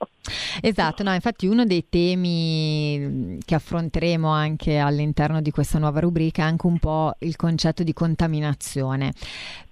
Esatto, 0.61 1.03
no, 1.03 1.13
infatti 1.13 1.47
uno 1.47 1.65
dei 1.65 1.89
temi 1.89 2.97
mm, 2.97 3.37
che 3.43 3.55
affronteremo 3.55 4.29
anche 4.29 4.77
all'interno 4.77 5.41
di 5.41 5.51
questa 5.51 5.79
nuova 5.79 5.99
rubrica 5.99 6.43
è 6.43 6.45
anche 6.45 6.67
un 6.67 6.77
po' 6.79 7.13
il 7.19 7.35
concetto 7.35 7.83
di 7.83 7.91
contaminazione 7.91 9.11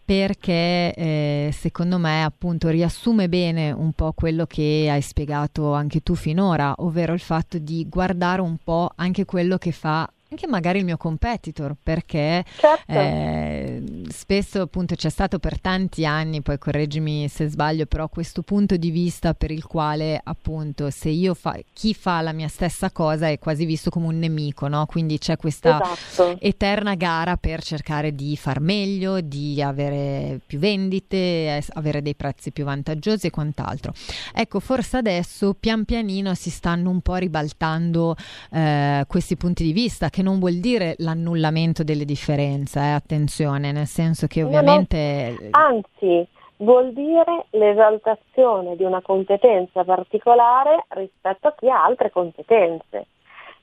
perché 0.03 0.93
eh, 0.93 1.49
secondo 1.53 1.97
me 1.97 2.23
appunto 2.23 2.67
riassume 2.67 3.29
bene 3.29 3.71
un 3.71 3.93
po' 3.93 4.11
quello 4.11 4.45
che 4.45 4.89
hai 4.91 5.01
spiegato 5.01 5.73
anche 5.73 6.01
tu 6.01 6.15
finora, 6.15 6.73
ovvero 6.79 7.13
il 7.13 7.21
fatto 7.21 7.57
di 7.57 7.87
guardare 7.87 8.41
un 8.41 8.57
po' 8.61 8.91
anche 8.95 9.23
quello 9.23 9.57
che 9.57 9.71
fa 9.71 10.11
anche 10.31 10.47
magari 10.47 10.79
il 10.79 10.85
mio 10.85 10.95
competitor, 10.95 11.75
perché 11.81 12.45
certo. 12.57 12.91
eh, 12.91 13.83
spesso 14.07 14.61
appunto 14.61 14.95
c'è 14.95 15.09
stato 15.09 15.39
per 15.39 15.59
tanti 15.59 16.05
anni, 16.05 16.41
poi 16.41 16.57
correggimi 16.57 17.27
se 17.27 17.49
sbaglio, 17.49 17.85
però 17.85 18.07
questo 18.07 18.41
punto 18.41 18.77
di 18.77 18.91
vista 18.91 19.33
per 19.33 19.51
il 19.51 19.65
quale 19.65 20.19
appunto 20.23 20.89
se 20.89 21.09
io 21.09 21.33
fa, 21.33 21.59
chi 21.73 21.93
fa 21.93 22.21
la 22.21 22.31
mia 22.31 22.47
stessa 22.47 22.91
cosa 22.91 23.27
è 23.27 23.39
quasi 23.39 23.65
visto 23.65 23.89
come 23.89 24.07
un 24.07 24.19
nemico, 24.19 24.69
no? 24.69 24.85
Quindi 24.85 25.17
c'è 25.17 25.35
questa 25.35 25.81
esatto. 25.81 26.37
eterna 26.39 26.95
gara 26.95 27.35
per 27.35 27.61
cercare 27.61 28.15
di 28.15 28.37
far 28.37 28.61
meglio, 28.61 29.19
di 29.19 29.61
avere 29.61 30.39
più 30.45 30.59
vendite, 30.59 31.61
avere 31.73 32.01
dei 32.01 32.15
prezzi 32.15 32.51
più 32.51 32.63
vantaggiosi 32.63 33.27
e 33.27 33.31
quant'altro. 33.31 33.93
Ecco, 34.33 34.61
forse 34.61 34.95
adesso 34.95 35.53
pian 35.59 35.83
pianino 35.83 36.33
si 36.35 36.49
stanno 36.49 36.89
un 36.89 37.01
po' 37.01 37.15
ribaltando 37.15 38.15
eh, 38.51 39.03
questi 39.07 39.35
punti 39.35 39.65
di 39.65 39.73
vista 39.73 40.09
che 40.09 40.19
che 40.21 40.23
non 40.23 40.37
vuol 40.37 40.59
dire 40.59 40.93
l'annullamento 40.99 41.83
delle 41.83 42.05
differenze, 42.05 42.79
eh, 42.79 42.91
attenzione, 42.91 43.71
nel 43.71 43.87
senso 43.87 44.27
che 44.27 44.43
ovviamente... 44.43 45.35
No, 45.39 45.45
no. 45.45 45.49
Anzi, 45.51 46.27
vuol 46.57 46.93
dire 46.93 47.45
l'esaltazione 47.49 48.75
di 48.75 48.83
una 48.83 49.01
competenza 49.01 49.83
particolare 49.83 50.85
rispetto 50.89 51.47
a 51.47 51.55
chi 51.57 51.69
ha 51.69 51.83
altre 51.83 52.11
competenze. 52.11 53.07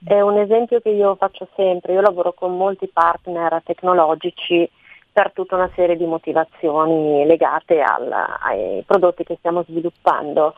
È 0.04 0.20
un 0.20 0.38
esempio 0.38 0.80
che 0.80 0.90
io 0.90 1.14
faccio 1.14 1.48
sempre, 1.54 1.92
io 1.92 2.00
lavoro 2.00 2.32
con 2.32 2.56
molti 2.56 2.88
partner 2.88 3.62
tecnologici 3.64 4.68
per 5.12 5.32
tutta 5.32 5.56
una 5.56 5.70
serie 5.74 5.96
di 5.96 6.06
motivazioni 6.06 7.24
legate 7.24 7.80
al, 7.80 8.12
ai 8.40 8.82
prodotti 8.86 9.24
che 9.24 9.36
stiamo 9.38 9.62
sviluppando. 9.62 10.54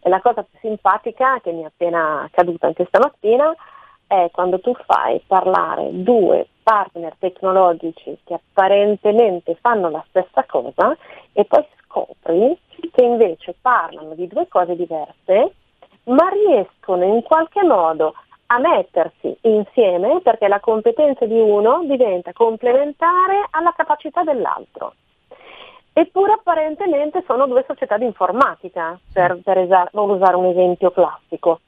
E 0.00 0.08
la 0.08 0.20
cosa 0.20 0.42
più 0.42 0.58
simpatica 0.60 1.40
che 1.42 1.52
mi 1.52 1.62
è 1.62 1.66
appena 1.66 2.22
accaduta 2.22 2.66
anche 2.66 2.86
stamattina 2.86 3.54
è 4.12 4.30
quando 4.30 4.60
tu 4.60 4.74
fai 4.84 5.22
parlare 5.26 5.88
due 5.90 6.46
partner 6.62 7.14
tecnologici 7.18 8.18
che 8.24 8.34
apparentemente 8.34 9.56
fanno 9.58 9.88
la 9.88 10.04
stessa 10.08 10.44
cosa 10.44 10.94
e 11.32 11.46
poi 11.46 11.66
scopri 11.80 12.58
che 12.92 13.04
invece 13.04 13.54
parlano 13.58 14.12
di 14.14 14.26
due 14.26 14.46
cose 14.48 14.76
diverse, 14.76 15.52
ma 16.04 16.28
riescono 16.28 17.04
in 17.04 17.22
qualche 17.22 17.62
modo 17.62 18.12
a 18.46 18.58
mettersi 18.58 19.34
insieme 19.42 20.20
perché 20.20 20.46
la 20.46 20.60
competenza 20.60 21.24
di 21.24 21.40
uno 21.40 21.82
diventa 21.84 22.34
complementare 22.34 23.46
alla 23.50 23.72
capacità 23.74 24.22
dell'altro. 24.24 24.92
Eppure 25.94 26.32
apparentemente 26.32 27.22
sono 27.26 27.46
due 27.46 27.64
società 27.66 27.96
di 27.96 28.04
informatica, 28.04 28.98
per, 29.10 29.38
per 29.42 29.58
esar- 29.58 29.90
usare 29.92 30.36
un 30.36 30.46
esempio 30.46 30.90
classico. 30.90 31.60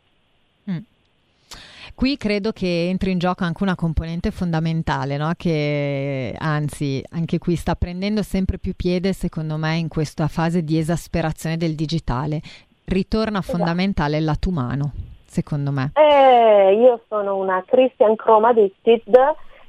Qui 1.94 2.16
credo 2.16 2.50
che 2.50 2.88
entri 2.88 3.12
in 3.12 3.18
gioco 3.18 3.44
anche 3.44 3.62
una 3.62 3.76
componente 3.76 4.32
fondamentale, 4.32 5.16
no? 5.16 5.30
che 5.36 6.34
anzi 6.36 7.00
anche 7.10 7.38
qui 7.38 7.54
sta 7.54 7.76
prendendo 7.76 8.22
sempre 8.22 8.58
più 8.58 8.74
piede 8.74 9.12
secondo 9.12 9.56
me 9.56 9.76
in 9.76 9.86
questa 9.86 10.26
fase 10.26 10.64
di 10.64 10.76
esasperazione 10.76 11.56
del 11.56 11.76
digitale. 11.76 12.40
Ritorna 12.86 13.38
esatto. 13.38 13.56
fondamentale 13.56 14.18
il 14.18 14.24
lato 14.24 14.48
umano, 14.48 14.92
secondo 15.24 15.70
me. 15.70 15.92
Eh, 15.94 16.74
io 16.74 17.00
sono 17.08 17.36
una 17.36 17.62
Christian 17.64 18.16
Chrome 18.16 18.48
addicted 18.48 19.16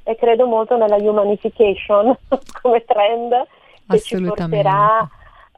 e 0.02 0.16
credo 0.16 0.46
molto 0.46 0.76
nella 0.76 0.96
humanification 0.96 2.16
come 2.60 2.84
trend 2.84 3.32
che 3.86 4.00
ci 4.00 4.20
porterà 4.20 5.08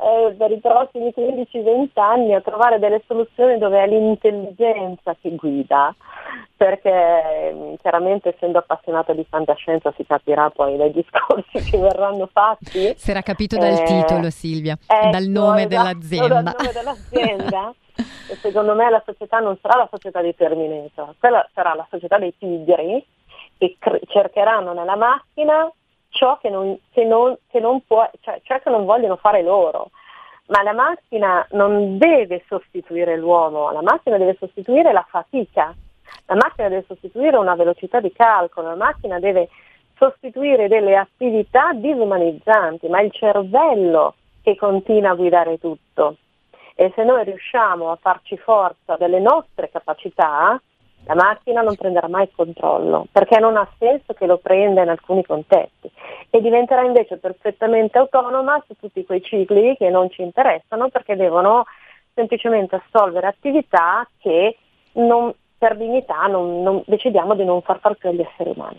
eh, 0.01 0.35
per 0.37 0.51
i 0.53 0.59
prossimi 0.61 1.13
15-20 1.17 1.89
anni 1.95 2.35
a 2.35 2.41
trovare 2.41 2.79
delle 2.79 3.03
soluzioni 3.07 3.59
dove 3.59 3.83
è 3.83 3.87
l'intelligenza 3.89 5.17
che 5.21 5.35
guida, 5.35 5.95
perché 6.57 7.53
mm, 7.53 7.75
chiaramente 7.81 8.35
essendo 8.35 8.59
appassionata 8.59 9.13
di 9.13 9.27
fantascienza 9.29 9.93
si 9.97 10.07
capirà 10.07 10.51
poi 10.51 10.77
dai 10.77 10.93
discorsi 10.93 11.59
che 11.69 11.79
verranno 11.79 12.29
fatti. 12.33 12.95
Si 12.97 13.11
era 13.11 13.23
capito 13.23 13.57
dal 13.57 13.73
eh, 13.73 13.85
titolo 13.85 14.31
Silvia, 14.31 14.79
ecco, 14.87 15.11
dal 15.11 15.27
nome 15.27 15.67
esatto, 15.67 15.69
dell'azienda. 15.69 16.43
Dal 16.43 16.55
nome 16.59 16.73
dell'azienda. 16.73 17.75
secondo 18.41 18.75
me 18.75 18.91
la 18.91 19.03
società 19.05 19.41
non 19.41 19.59
sarà 19.61 19.79
la 19.79 19.89
società 19.91 20.21
dei 20.21 20.37
Terminator, 20.37 21.15
quella 21.19 21.49
sarà 21.53 21.75
la 21.75 21.87
società 21.91 22.19
dei 22.19 22.33
tigri 22.39 23.05
che 23.59 23.77
cre- 23.81 24.01
cercheranno 24.07 24.73
nella 24.73 24.95
macchina 24.95 25.69
ciò 26.11 26.39
che 26.39 26.51
non, 26.51 26.79
che 26.91 27.05
non, 27.05 27.37
che 27.49 27.61
non 27.61 27.85
può, 27.87 28.09
cioè, 28.21 28.41
cioè 28.43 28.61
che 28.61 28.71
non 28.71 28.85
vogliono 28.85 29.17
fare 29.17 29.43
loro. 29.43 29.91
Ma 30.47 30.63
la 30.63 30.73
macchina 30.73 31.47
non 31.51 31.99
deve 31.99 32.43
sostituire 32.47 33.17
l'uomo, 33.19 33.71
la 33.71 33.83
macchina 33.83 34.17
deve 34.17 34.37
sostituire 34.39 34.93
la 34.93 35.07
fatica, 35.07 35.75
la 36.27 36.35
macchina 36.35 36.69
deve 36.69 36.85
sostituire 36.87 37.37
una 37.37 37.55
velocità 37.55 38.01
di 38.01 38.13
calcolo, 38.13 38.69
la 38.69 38.77
macchina 38.77 39.19
deve 39.19 39.49
sostituire 39.97 40.69
delle 40.69 40.97
attività 40.97 41.73
disumanizzanti, 41.75 42.89
ma 42.89 43.01
è 43.01 43.03
il 43.03 43.13
cervello 43.13 44.15
che 44.43 44.57
continua 44.57 45.11
a 45.11 45.15
guidare 45.15 45.59
tutto. 45.59 46.17
E 46.75 46.93
se 46.95 47.05
noi 47.05 47.25
riusciamo 47.25 47.91
a 47.91 47.99
farci 48.01 48.37
forza 48.39 48.97
delle 48.97 49.19
nostre 49.19 49.69
capacità, 49.69 50.59
la 51.09 51.15
macchina 51.15 51.63
non 51.63 51.75
prenderà 51.75 52.07
mai 52.07 52.25
il 52.25 52.33
controllo 52.37 53.07
perché 53.11 53.39
non 53.39 53.57
ha 53.57 53.67
senso 53.79 54.13
che 54.13 54.27
lo 54.27 54.37
prenda 54.37 54.83
in 54.83 54.91
alcuni 54.91 55.25
contesti 55.25 55.91
e 56.29 56.41
diventerà 56.43 56.83
invece 56.83 57.17
perfettamente 57.17 57.97
autonoma 57.97 58.63
su 58.67 58.75
tutti 58.79 59.07
quei 59.07 59.23
cicli 59.23 59.75
che 59.79 59.89
non 59.89 60.11
ci 60.11 60.21
interessano 60.21 60.91
perché 60.91 61.17
devono 61.17 61.65
semplicemente 62.13 62.77
assolvere 62.77 63.27
attività 63.27 64.07
che 64.19 64.59
non, 64.93 65.33
per 65.57 65.79
dignità 65.79 66.27
non, 66.27 66.63
non, 66.63 66.83
decidiamo 66.85 67.35
di 67.35 67.45
non 67.45 67.63
far 67.63 67.79
fare 67.81 67.95
più 67.95 68.11
agli 68.11 68.21
esseri 68.21 68.51
umani. 68.55 68.79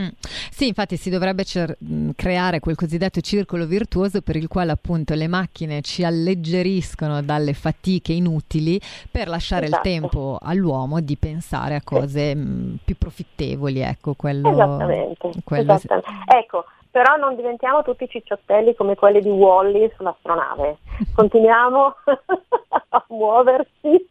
Mm. 0.00 0.08
Sì, 0.20 0.68
infatti 0.68 0.96
si 0.96 1.10
dovrebbe 1.10 1.44
cer- 1.44 1.76
mm, 1.84 2.10
creare 2.14 2.60
quel 2.60 2.76
cosiddetto 2.76 3.20
circolo 3.20 3.66
virtuoso 3.66 4.22
per 4.22 4.36
il 4.36 4.46
quale 4.46 4.70
appunto 4.70 5.14
le 5.14 5.26
macchine 5.26 5.80
ci 5.80 6.04
alleggeriscono 6.04 7.20
dalle 7.22 7.52
fatiche 7.52 8.12
inutili 8.12 8.80
per 9.10 9.28
lasciare 9.28 9.66
esatto. 9.66 9.88
il 9.88 9.94
tempo 9.94 10.38
all'uomo 10.40 11.00
di 11.00 11.16
pensare 11.16 11.74
a 11.74 11.80
cose 11.82 12.30
sì. 12.30 12.36
Mm, 12.36 12.74
più 12.84 12.96
profittevoli, 12.96 13.80
ecco, 13.80 14.14
quello... 14.14 14.50
Esattamente, 14.50 15.30
quello 15.44 15.72
esattamente. 15.72 16.36
Ecco, 16.36 16.64
però 16.90 17.16
non 17.16 17.36
diventiamo 17.36 17.82
tutti 17.82 18.08
cicciottelli 18.08 18.74
come 18.74 18.94
quelli 18.94 19.20
di 19.20 19.28
Wally 19.28 19.90
sull'astronave. 19.96 20.78
Continuiamo 21.14 21.94
a 22.90 23.04
muoversi, 23.08 24.08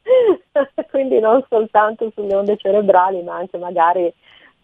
quindi 0.91 1.19
non 1.19 1.43
soltanto 1.49 2.11
sulle 2.13 2.35
onde 2.35 2.57
cerebrali, 2.57 3.23
ma 3.23 3.35
anche 3.35 3.57
magari 3.57 4.13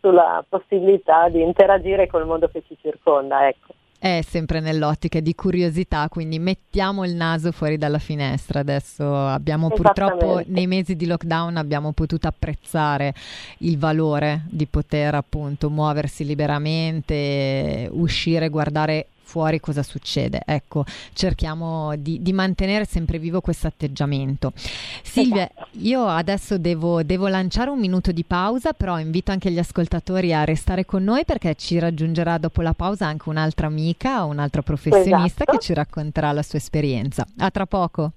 sulla 0.03 0.43
possibilità 0.47 1.29
di 1.29 1.41
interagire 1.41 2.07
col 2.07 2.25
mondo 2.25 2.49
che 2.49 2.61
ci 2.67 2.77
circonda. 2.81 3.47
Ecco. 3.47 3.73
È 3.97 4.19
sempre 4.21 4.59
nell'ottica 4.59 5.21
di 5.21 5.33
curiosità, 5.33 6.09
quindi 6.09 6.37
mettiamo 6.37 7.05
il 7.05 7.15
naso 7.15 7.53
fuori 7.53 7.77
dalla 7.77 7.99
finestra. 7.99 8.59
Adesso 8.59 9.15
abbiamo 9.15 9.69
purtroppo 9.69 10.41
nei 10.47 10.67
mesi 10.67 10.97
di 10.97 11.05
lockdown 11.05 11.55
abbiamo 11.55 11.93
potuto 11.93 12.27
apprezzare 12.27 13.13
il 13.59 13.77
valore 13.77 14.41
di 14.49 14.67
poter 14.67 15.15
appunto 15.15 15.69
muoversi 15.69 16.25
liberamente, 16.25 17.87
uscire, 17.93 18.49
guardare 18.49 19.07
fuori 19.23 19.59
cosa 19.59 19.81
succede. 19.81 20.41
Ecco, 20.45 20.85
cerchiamo 21.13 21.95
di, 21.95 22.21
di 22.21 22.33
mantenere 22.33 22.85
sempre 22.85 23.17
vivo 23.17 23.41
questo 23.41 23.67
atteggiamento. 23.67 24.53
Silvia, 25.01 25.49
esatto. 25.49 25.67
io 25.79 26.05
adesso 26.05 26.57
devo, 26.57 27.03
devo, 27.03 27.27
lanciare 27.27 27.69
un 27.69 27.79
minuto 27.79 28.11
di 28.11 28.23
pausa, 28.23 28.73
però 28.73 28.99
invito 28.99 29.31
anche 29.31 29.49
gli 29.49 29.59
ascoltatori 29.59 30.33
a 30.33 30.43
restare 30.43 30.85
con 30.85 31.03
noi 31.03 31.25
perché 31.25 31.55
ci 31.55 31.79
raggiungerà 31.79 32.37
dopo 32.37 32.61
la 32.61 32.73
pausa 32.73 33.07
anche 33.07 33.29
un'altra 33.29 33.67
amica, 33.67 34.23
un'altra 34.23 34.61
professionista 34.61 35.43
esatto. 35.43 35.51
che 35.51 35.59
ci 35.59 35.73
racconterà 35.73 36.31
la 36.31 36.43
sua 36.43 36.59
esperienza. 36.59 37.25
A 37.37 37.49
tra 37.49 37.65
poco. 37.65 38.11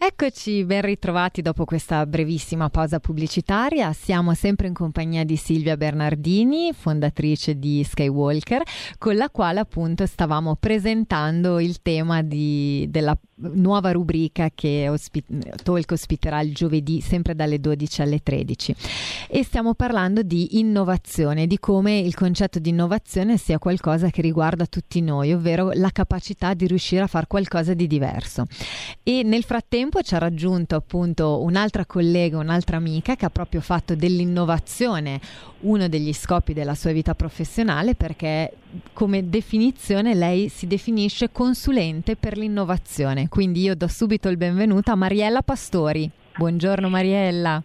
Eccoci 0.00 0.64
ben 0.64 0.82
ritrovati 0.82 1.42
dopo 1.42 1.64
questa 1.64 2.06
brevissima 2.06 2.70
pausa 2.70 3.00
pubblicitaria. 3.00 3.92
Siamo 3.92 4.32
sempre 4.34 4.68
in 4.68 4.72
compagnia 4.72 5.24
di 5.24 5.34
Silvia 5.34 5.76
Bernardini, 5.76 6.72
fondatrice 6.72 7.58
di 7.58 7.82
Skywalker, 7.82 8.62
con 8.96 9.16
la 9.16 9.28
quale 9.28 9.58
appunto 9.58 10.06
stavamo 10.06 10.54
presentando 10.54 11.58
il 11.58 11.82
tema 11.82 12.22
di, 12.22 12.86
della 12.90 13.18
nuova 13.40 13.92
rubrica 13.92 14.50
che 14.54 14.88
ospi- 14.88 15.24
Talk 15.62 15.90
ospiterà 15.90 16.40
il 16.40 16.54
giovedì 16.54 17.00
sempre 17.00 17.34
dalle 17.34 17.60
12 17.60 18.02
alle 18.02 18.20
13 18.20 18.74
e 19.28 19.44
stiamo 19.44 19.74
parlando 19.74 20.22
di 20.22 20.58
innovazione, 20.58 21.46
di 21.46 21.58
come 21.58 21.98
il 21.98 22.14
concetto 22.14 22.58
di 22.58 22.70
innovazione 22.70 23.36
sia 23.36 23.58
qualcosa 23.58 24.10
che 24.10 24.22
riguarda 24.22 24.66
tutti 24.66 25.00
noi, 25.00 25.32
ovvero 25.32 25.70
la 25.74 25.90
capacità 25.90 26.54
di 26.54 26.66
riuscire 26.66 27.02
a 27.02 27.06
fare 27.06 27.26
qualcosa 27.26 27.74
di 27.74 27.86
diverso. 27.86 28.44
E 29.02 29.22
nel 29.22 29.44
frattempo 29.44 29.87
ci 30.02 30.14
ha 30.14 30.18
raggiunto 30.18 30.76
appunto 30.76 31.42
un'altra 31.42 31.84
collega, 31.86 32.38
un'altra 32.38 32.76
amica 32.76 33.16
che 33.16 33.24
ha 33.24 33.30
proprio 33.30 33.60
fatto 33.60 33.94
dell'innovazione 33.94 35.20
uno 35.60 35.88
degli 35.88 36.12
scopi 36.12 36.52
della 36.52 36.74
sua 36.74 36.92
vita 36.92 37.14
professionale 37.14 37.94
perché 37.94 38.52
come 38.92 39.28
definizione 39.28 40.14
lei 40.14 40.48
si 40.48 40.66
definisce 40.66 41.32
consulente 41.32 42.16
per 42.16 42.36
l'innovazione. 42.36 43.28
Quindi 43.28 43.62
io 43.62 43.74
do 43.74 43.88
subito 43.88 44.28
il 44.28 44.36
benvenuto 44.36 44.90
a 44.90 44.94
Mariella 44.94 45.42
Pastori. 45.42 46.08
Buongiorno 46.36 46.88
Mariella. 46.88 47.62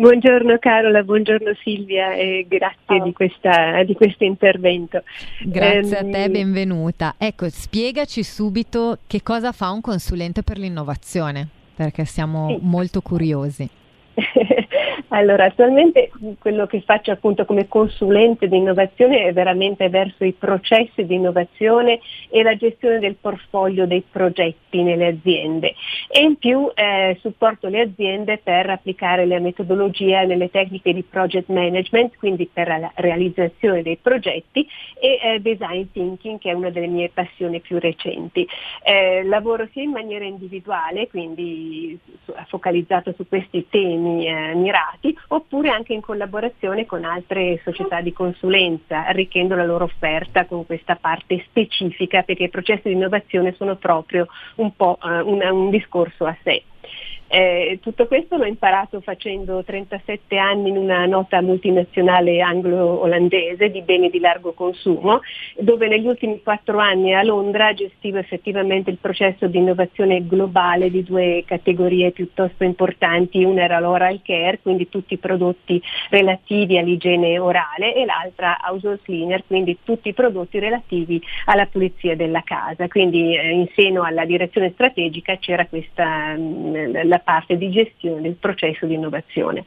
Buongiorno 0.00 0.56
Carola, 0.58 1.02
buongiorno 1.02 1.52
Silvia 1.62 2.14
e 2.14 2.46
grazie 2.48 3.02
di, 3.04 3.12
questa, 3.12 3.82
di, 3.84 3.92
questo 3.92 4.24
intervento. 4.24 5.02
Grazie 5.42 5.98
um, 5.98 6.08
a 6.08 6.10
te, 6.10 6.22
ehm, 6.24 6.32
benvenuta. 6.32 7.16
Ecco, 7.18 7.50
spiegaci 7.50 8.22
subito 8.22 9.00
che 9.06 9.22
cosa 9.22 9.52
fa 9.52 9.68
un 9.68 9.82
consulente 9.82 10.42
per 10.42 10.56
l'innovazione, 10.56 11.46
perché 11.74 12.06
siamo 12.06 12.48
sì. 12.48 12.58
molto 12.62 13.02
curiosi. 13.02 13.68
Allora, 15.08 15.46
attualmente 15.46 16.10
quello 16.38 16.66
che 16.66 16.82
faccio 16.82 17.10
appunto 17.10 17.44
come 17.44 17.68
consulente 17.68 18.48
di 18.48 18.56
innovazione 18.56 19.24
è 19.24 19.32
veramente 19.32 19.88
verso 19.88 20.24
i 20.24 20.32
processi 20.32 21.04
di 21.04 21.14
innovazione 21.14 22.00
e 22.28 22.42
la 22.42 22.56
gestione 22.56 22.98
del 22.98 23.16
portfolio 23.16 23.86
dei 23.86 24.02
progetti 24.08 24.82
nelle 24.82 25.06
aziende 25.08 25.74
e 26.08 26.22
in 26.22 26.36
più 26.36 26.70
eh, 26.74 27.16
supporto 27.20 27.68
le 27.68 27.80
aziende 27.80 28.38
per 28.38 28.70
applicare 28.70 29.26
la 29.26 29.38
metodologia 29.38 30.22
nelle 30.22 30.50
tecniche 30.50 30.92
di 30.92 31.02
project 31.02 31.48
management, 31.48 32.16
quindi 32.16 32.48
per 32.52 32.68
la 32.68 32.92
realizzazione 32.94 33.82
dei 33.82 33.96
progetti 33.96 34.66
e 35.00 35.18
eh, 35.22 35.40
design 35.40 35.84
thinking 35.92 36.38
che 36.38 36.50
è 36.50 36.52
una 36.52 36.70
delle 36.70 36.86
mie 36.86 37.10
passioni 37.12 37.60
più 37.60 37.78
recenti. 37.78 38.46
Eh, 38.82 39.22
lavoro 39.24 39.68
sia 39.72 39.82
in 39.82 39.90
maniera 39.90 40.24
individuale, 40.24 41.08
quindi 41.08 41.98
focalizzato 42.46 43.12
su 43.16 43.26
questi 43.28 43.66
temi 43.68 44.26
eh, 44.26 44.54
mirati, 44.54 44.89
mercati 44.90 45.16
oppure 45.28 45.70
anche 45.70 45.92
in 45.92 46.00
collaborazione 46.00 46.86
con 46.86 47.04
altre 47.04 47.60
società 47.62 48.00
di 48.00 48.12
consulenza, 48.12 49.06
arricchendo 49.06 49.54
la 49.54 49.64
loro 49.64 49.84
offerta 49.84 50.46
con 50.46 50.66
questa 50.66 50.96
parte 50.96 51.44
specifica 51.46 52.22
perché 52.22 52.44
i 52.44 52.50
processi 52.50 52.88
di 52.88 52.94
innovazione 52.94 53.54
sono 53.54 53.76
proprio 53.76 54.26
un 54.56 54.74
po' 54.74 54.98
uh, 55.00 55.28
un, 55.28 55.40
un 55.42 55.70
discorso 55.70 56.24
a 56.26 56.36
sé. 56.42 56.64
Eh, 57.32 57.78
tutto 57.80 58.08
questo 58.08 58.36
l'ho 58.36 58.44
imparato 58.44 59.00
facendo 59.00 59.62
37 59.62 60.36
anni 60.36 60.70
in 60.70 60.76
una 60.76 61.06
nota 61.06 61.40
multinazionale 61.40 62.40
anglo-olandese 62.40 63.70
di 63.70 63.82
beni 63.82 64.10
di 64.10 64.18
largo 64.18 64.52
consumo, 64.52 65.20
dove 65.56 65.86
negli 65.86 66.08
ultimi 66.08 66.42
quattro 66.42 66.78
anni 66.78 67.14
a 67.14 67.22
Londra 67.22 67.72
gestivo 67.72 68.18
effettivamente 68.18 68.90
il 68.90 68.98
processo 69.00 69.46
di 69.46 69.58
innovazione 69.58 70.26
globale 70.26 70.90
di 70.90 71.04
due 71.04 71.44
categorie 71.46 72.10
piuttosto 72.10 72.64
importanti, 72.64 73.44
una 73.44 73.62
era 73.62 73.78
l'oral 73.78 74.20
care, 74.24 74.58
quindi 74.60 74.88
tutti 74.88 75.14
i 75.14 75.18
prodotti 75.18 75.80
relativi 76.08 76.78
all'igiene 76.78 77.38
orale, 77.38 77.94
e 77.94 78.06
l'altra 78.06 78.58
household 78.60 79.02
cleaner, 79.02 79.44
quindi 79.46 79.78
tutti 79.84 80.08
i 80.08 80.14
prodotti 80.14 80.58
relativi 80.58 81.22
alla 81.44 81.66
pulizia 81.66 82.16
della 82.16 82.42
casa. 82.42 82.88
Quindi 82.88 83.36
eh, 83.36 83.50
in 83.50 83.68
seno 83.76 84.02
alla 84.02 84.24
direzione 84.24 84.72
strategica 84.72 85.36
c'era 85.36 85.66
questa 85.66 86.34
mh, 86.34 87.06
la 87.06 87.18
parte 87.20 87.56
di 87.56 87.70
gestione 87.70 88.22
del 88.22 88.34
processo 88.34 88.86
di 88.86 88.94
innovazione. 88.94 89.64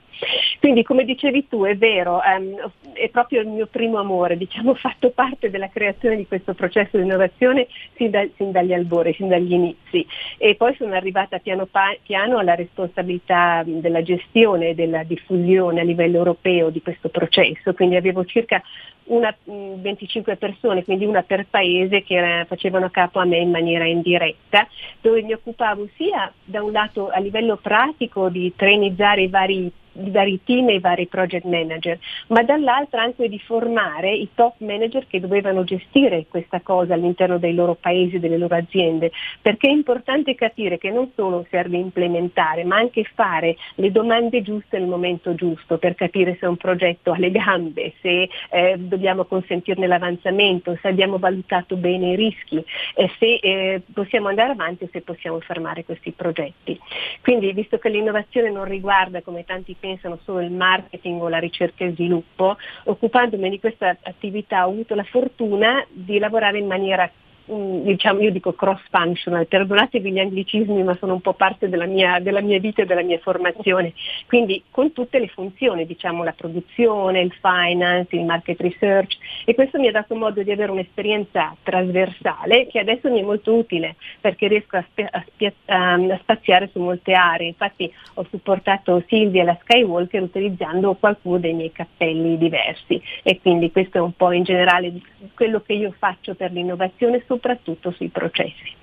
Quindi 0.59 0.83
come 0.83 1.03
dicevi 1.05 1.47
tu 1.47 1.63
è 1.63 1.75
vero, 1.75 2.21
um, 2.23 2.71
è 2.93 3.09
proprio 3.09 3.41
il 3.41 3.47
mio 3.47 3.67
primo 3.67 3.97
amore, 3.97 4.37
diciamo, 4.37 4.73
fatto 4.75 5.11
parte 5.11 5.49
della 5.49 5.69
creazione 5.69 6.15
di 6.15 6.27
questo 6.27 6.53
processo 6.53 6.97
di 6.97 7.03
innovazione 7.03 7.67
sin, 7.95 8.09
da, 8.09 8.25
sin 8.35 8.51
dagli 8.51 8.73
albori, 8.73 9.13
sin 9.13 9.27
dagli 9.27 9.53
inizi 9.53 10.05
e 10.37 10.55
poi 10.55 10.75
sono 10.75 10.93
arrivata 10.93 11.39
piano 11.39 11.65
pa- 11.65 11.95
piano 12.01 12.37
alla 12.37 12.55
responsabilità 12.55 13.63
della 13.65 14.01
gestione 14.01 14.69
e 14.69 14.75
della 14.75 15.03
diffusione 15.03 15.81
a 15.81 15.83
livello 15.83 16.17
europeo 16.17 16.69
di 16.69 16.81
questo 16.81 17.09
processo, 17.09 17.73
quindi 17.73 17.95
avevo 17.95 18.25
circa 18.25 18.61
una, 19.05 19.35
25 19.43 20.35
persone, 20.37 20.83
quindi 20.83 21.05
una 21.05 21.23
per 21.23 21.45
paese 21.49 22.03
che 22.03 22.15
era, 22.15 22.45
facevano 22.45 22.89
capo 22.89 23.19
a 23.19 23.25
me 23.25 23.37
in 23.37 23.51
maniera 23.51 23.85
indiretta, 23.85 24.67
dove 25.01 25.21
mi 25.21 25.33
occupavo 25.33 25.87
sia 25.95 26.31
da 26.43 26.63
un 26.63 26.71
lato 26.71 27.09
a 27.09 27.19
livello 27.19 27.57
pratico 27.57 28.29
di 28.29 28.53
trainizzare 28.55 29.23
i 29.23 29.27
vari 29.27 29.71
i 29.93 30.09
vari 30.09 30.39
team 30.43 30.69
e 30.69 30.75
i 30.75 30.79
vari 30.79 31.07
project 31.07 31.45
manager, 31.45 31.99
ma 32.27 32.43
dall'altra 32.43 33.01
anche 33.01 33.29
di 33.29 33.39
formare 33.39 34.13
i 34.13 34.29
top 34.33 34.55
manager 34.59 35.07
che 35.07 35.19
dovevano 35.19 35.63
gestire 35.63 36.25
questa 36.27 36.61
cosa 36.61 36.93
all'interno 36.93 37.37
dei 37.37 37.53
loro 37.53 37.75
paesi, 37.75 38.19
delle 38.19 38.37
loro 38.37 38.55
aziende, 38.55 39.11
perché 39.41 39.67
è 39.67 39.71
importante 39.71 40.35
capire 40.35 40.77
che 40.77 40.89
non 40.89 41.11
solo 41.15 41.45
serve 41.49 41.77
implementare, 41.77 42.63
ma 42.63 42.77
anche 42.77 43.03
fare 43.13 43.55
le 43.75 43.91
domande 43.91 44.41
giuste 44.41 44.79
nel 44.79 44.87
momento 44.87 45.35
giusto 45.35 45.77
per 45.77 45.95
capire 45.95 46.37
se 46.39 46.45
un 46.45 46.57
progetto 46.57 47.11
ha 47.11 47.17
le 47.17 47.31
gambe, 47.31 47.93
se 48.01 48.29
eh, 48.49 48.75
dobbiamo 48.77 49.25
consentirne 49.25 49.87
l'avanzamento, 49.87 50.77
se 50.81 50.87
abbiamo 50.87 51.17
valutato 51.17 51.75
bene 51.75 52.11
i 52.11 52.15
rischi, 52.15 52.63
eh, 52.95 53.11
se 53.19 53.35
eh, 53.35 53.81
possiamo 53.93 54.29
andare 54.29 54.51
avanti 54.51 54.85
o 54.85 54.89
se 54.91 55.01
possiamo 55.01 55.39
fermare 55.39 55.83
questi 55.83 56.11
progetti. 56.11 56.79
Quindi 57.21 57.51
visto 57.53 57.77
che 57.77 57.89
l'innovazione 57.89 58.49
non 58.49 58.65
riguarda 58.65 59.21
come 59.21 59.43
tanti 59.45 59.75
pensano 59.83 60.17
solo 60.23 60.39
il 60.39 60.51
marketing 60.51 61.21
o 61.21 61.27
la 61.27 61.39
ricerca 61.39 61.83
e 61.83 61.91
sviluppo, 61.91 62.55
occupandomi 62.85 63.49
di 63.49 63.59
questa 63.59 63.97
attività 64.01 64.65
ho 64.65 64.71
avuto 64.71 64.95
la 64.95 65.03
fortuna 65.03 65.85
di 65.89 66.19
lavorare 66.19 66.57
in 66.57 66.67
maniera 66.67 67.11
diciamo, 67.45 68.21
io 68.21 68.31
dico 68.31 68.53
cross 68.53 68.81
functional, 68.89 69.47
perdonatevi 69.47 70.11
gli 70.11 70.19
anglicismi 70.19 70.83
ma 70.83 70.95
sono 70.99 71.13
un 71.13 71.21
po' 71.21 71.33
parte 71.33 71.69
della 71.69 71.85
mia, 71.85 72.19
della 72.19 72.41
mia, 72.41 72.59
vita 72.59 72.81
e 72.81 72.85
della 72.85 73.03
mia 73.03 73.19
formazione, 73.19 73.93
quindi 74.27 74.63
con 74.71 74.93
tutte 74.93 75.19
le 75.19 75.27
funzioni, 75.27 75.85
diciamo 75.85 76.23
la 76.23 76.33
produzione, 76.33 77.21
il 77.21 77.33
finance, 77.41 78.15
il 78.15 78.25
market 78.25 78.59
research 78.61 79.17
e 79.45 79.55
questo 79.55 79.79
mi 79.79 79.87
ha 79.87 79.91
dato 79.91 80.15
modo 80.15 80.41
di 80.41 80.51
avere 80.51 80.71
un'esperienza 80.71 81.55
trasversale 81.63 82.67
che 82.67 82.79
adesso 82.79 83.09
mi 83.09 83.19
è 83.19 83.23
molto 83.23 83.53
utile 83.53 83.95
perché 84.21 84.47
riesco 84.47 84.77
a, 84.77 84.85
spe- 84.89 85.09
a, 85.09 85.23
spia- 85.27 85.53
a 85.65 86.17
spaziare 86.21 86.69
su 86.71 86.79
molte 86.79 87.13
aree, 87.13 87.47
infatti 87.47 87.91
ho 88.15 88.25
supportato 88.29 89.03
Silvia 89.07 89.41
e 89.41 89.45
la 89.45 89.57
Skywalker 89.61 90.21
utilizzando 90.21 90.93
qualcuno 90.95 91.39
dei 91.39 91.53
miei 91.53 91.71
cappelli 91.71 92.37
diversi. 92.37 93.01
E 93.23 93.39
quindi 93.41 93.71
questo 93.71 93.97
è 93.97 94.01
un 94.01 94.13
po' 94.13 94.31
in 94.31 94.43
generale 94.43 94.93
quello 95.33 95.61
che 95.61 95.73
io 95.73 95.93
faccio 95.97 96.35
per 96.35 96.51
l'innovazione 96.51 97.23
soprattutto 97.33 97.91
sui 97.91 98.09
processi. 98.09 98.81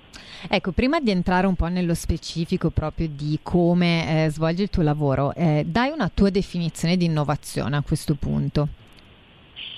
Ecco, 0.49 0.71
prima 0.71 0.99
di 0.99 1.11
entrare 1.11 1.45
un 1.45 1.55
po' 1.55 1.67
nello 1.67 1.93
specifico 1.93 2.71
proprio 2.71 3.07
di 3.07 3.39
come 3.43 4.25
eh, 4.25 4.29
svolgi 4.29 4.63
il 4.63 4.69
tuo 4.69 4.83
lavoro, 4.83 5.33
eh, 5.35 5.63
dai 5.65 5.91
una 5.91 6.09
tua 6.13 6.29
definizione 6.29 6.97
di 6.97 7.05
innovazione 7.05 7.77
a 7.77 7.83
questo 7.83 8.15
punto. 8.15 8.67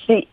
Sì, 0.05 0.13
eh, 0.13 0.27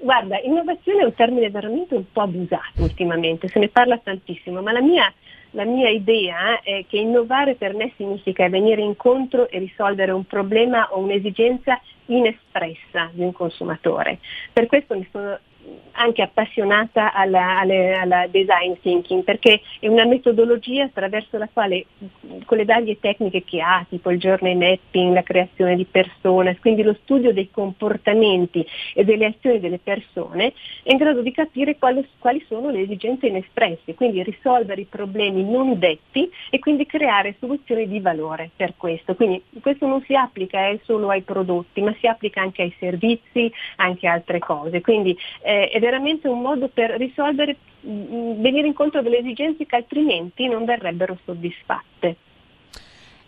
guarda, 0.00 0.40
innovazione 0.40 1.02
è 1.02 1.04
un 1.04 1.14
termine 1.14 1.50
veramente 1.50 1.94
un 1.94 2.04
po' 2.10 2.22
abusato 2.22 2.82
ultimamente, 2.82 3.48
se 3.48 3.58
ne 3.58 3.68
parla 3.68 3.98
tantissimo, 3.98 4.62
ma 4.62 4.72
la 4.72 4.80
mia, 4.80 5.12
la 5.50 5.64
mia 5.64 5.90
idea 5.90 6.60
è 6.62 6.84
che 6.88 6.96
innovare 6.96 7.54
per 7.54 7.74
me 7.74 7.92
significa 7.96 8.48
venire 8.48 8.80
incontro 8.80 9.48
e 9.50 9.58
risolvere 9.58 10.12
un 10.12 10.24
problema 10.24 10.88
o 10.90 11.00
un'esigenza 11.00 11.78
inespressa 12.06 13.10
di 13.12 13.22
un 13.22 13.32
consumatore. 13.32 14.18
Per 14.52 14.66
questo 14.66 14.96
mi 14.96 15.06
sono 15.12 15.38
anche 15.92 16.22
appassionata 16.22 17.12
alla, 17.12 17.58
alla, 17.58 18.00
alla, 18.00 18.26
design 18.26 18.74
thinking 18.80 19.22
perché 19.22 19.60
è 19.80 19.88
una 19.88 20.04
metodologia 20.04 20.84
attraverso 20.84 21.36
la 21.36 21.48
quale 21.52 21.86
con 22.44 22.56
le 22.56 22.64
varie 22.64 22.98
tecniche 22.98 23.44
che 23.44 23.60
ha, 23.60 23.84
tipo 23.88 24.10
il 24.10 24.18
journey 24.18 24.54
mapping, 24.54 25.12
la 25.12 25.22
creazione 25.22 25.76
di 25.76 25.84
persone, 25.84 26.58
quindi 26.58 26.82
lo 26.82 26.96
studio 27.02 27.32
dei 27.32 27.50
comportamenti 27.50 28.64
e 28.94 29.04
delle 29.04 29.26
azioni 29.26 29.60
delle 29.60 29.78
persone, 29.78 30.52
è 30.82 30.90
in 30.90 30.96
grado 30.96 31.20
di 31.22 31.32
capire 31.32 31.76
quali, 31.76 32.06
quali 32.18 32.42
sono 32.48 32.70
le 32.70 32.80
esigenze 32.80 33.26
inespresse, 33.26 33.94
quindi 33.94 34.22
risolvere 34.22 34.82
i 34.82 34.86
problemi 34.86 35.44
non 35.44 35.78
detti 35.78 36.30
e 36.50 36.58
quindi 36.58 36.86
creare 36.86 37.36
soluzioni 37.38 37.86
di 37.86 38.00
valore 38.00 38.50
per 38.56 38.74
questo. 38.76 39.14
Quindi 39.14 39.42
questo 39.60 39.86
non 39.86 40.02
si 40.06 40.14
applica 40.14 40.68
eh, 40.68 40.80
solo 40.84 41.10
ai 41.10 41.22
prodotti, 41.22 41.80
ma 41.82 41.94
si 41.98 42.06
applica 42.06 42.40
anche 42.40 42.62
ai 42.62 42.74
servizi, 42.78 43.52
anche 43.76 44.06
a 44.06 44.12
altre 44.12 44.38
cose. 44.38 44.80
Quindi, 44.80 45.16
è 45.68 45.78
veramente 45.80 46.28
un 46.28 46.40
modo 46.40 46.68
per 46.68 46.90
risolvere, 46.92 47.56
mm, 47.86 48.40
venire 48.40 48.66
incontro 48.66 49.02
delle 49.02 49.18
esigenze 49.18 49.66
che 49.66 49.76
altrimenti 49.76 50.46
non 50.46 50.64
verrebbero 50.64 51.18
soddisfatte. 51.24 52.16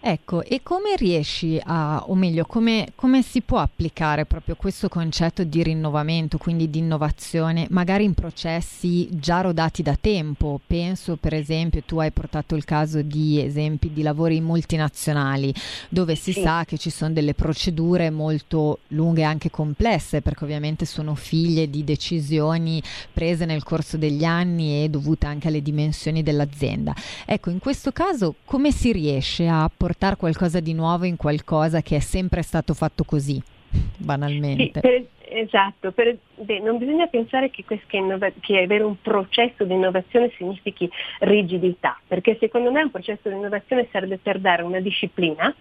Ecco, 0.04 0.42
e 0.42 0.62
come 0.64 0.96
riesci 0.96 1.60
a, 1.62 2.02
o 2.08 2.16
meglio, 2.16 2.44
come, 2.44 2.88
come, 2.96 3.22
si 3.22 3.40
può 3.40 3.58
applicare 3.58 4.24
proprio 4.26 4.56
questo 4.56 4.88
concetto 4.88 5.44
di 5.44 5.62
rinnovamento, 5.62 6.38
quindi 6.38 6.68
di 6.68 6.80
innovazione, 6.80 7.68
magari 7.70 8.02
in 8.02 8.12
processi 8.12 9.08
già 9.12 9.42
rodati 9.42 9.80
da 9.80 9.96
tempo? 9.98 10.60
Penso, 10.66 11.14
per 11.14 11.34
esempio, 11.34 11.84
tu 11.86 12.00
hai 12.00 12.10
portato 12.10 12.56
il 12.56 12.64
caso 12.64 13.00
di 13.00 13.40
esempi 13.40 13.92
di 13.92 14.02
lavori 14.02 14.40
multinazionali, 14.40 15.54
dove 15.88 16.16
si 16.16 16.32
sì. 16.32 16.42
sa 16.42 16.64
che 16.64 16.78
ci 16.78 16.90
sono 16.90 17.12
delle 17.12 17.34
procedure 17.34 18.10
molto 18.10 18.80
lunghe 18.88 19.20
e 19.20 19.24
anche 19.24 19.50
complesse, 19.50 20.20
perché 20.20 20.42
ovviamente 20.42 20.84
sono 20.84 21.14
figlie 21.14 21.70
di 21.70 21.84
decisioni 21.84 22.82
prese 23.12 23.44
nel 23.44 23.62
corso 23.62 23.96
degli 23.96 24.24
anni 24.24 24.82
e 24.82 24.88
dovute 24.88 25.26
anche 25.26 25.46
alle 25.46 25.62
dimensioni 25.62 26.24
dell'azienda. 26.24 26.92
Ecco, 27.24 27.50
in 27.50 27.60
questo 27.60 27.92
caso 27.92 28.34
come 28.44 28.72
si 28.72 28.90
riesce 28.90 29.46
a 29.46 29.70
portare 29.72 29.90
portare 29.92 30.16
qualcosa 30.16 30.60
di 30.60 30.72
nuovo 30.72 31.04
in 31.04 31.16
qualcosa 31.16 31.82
che 31.82 31.96
è 31.96 32.00
sempre 32.00 32.40
stato 32.40 32.72
fatto 32.72 33.04
così, 33.04 33.40
banalmente. 33.98 34.80
Sì, 34.80 34.80
per, 34.80 35.04
esatto, 35.28 35.92
per, 35.92 36.16
beh, 36.36 36.60
non 36.60 36.78
bisogna 36.78 37.06
pensare 37.08 37.50
che, 37.50 37.62
innova- 37.90 38.32
che, 38.40 38.62
avere 38.62 38.84
un 38.84 38.96
processo 39.02 39.64
di 39.64 39.74
innovazione 39.74 40.32
significhi 40.38 40.90
rigidità, 41.20 42.00
perché 42.06 42.38
secondo 42.40 42.72
me 42.72 42.82
un 42.82 42.90
processo 42.90 43.28
di 43.28 43.34
innovazione 43.34 43.86
serve 43.92 44.16
per 44.16 44.38
dare 44.38 44.62
una 44.62 44.80
disciplina, 44.80 45.54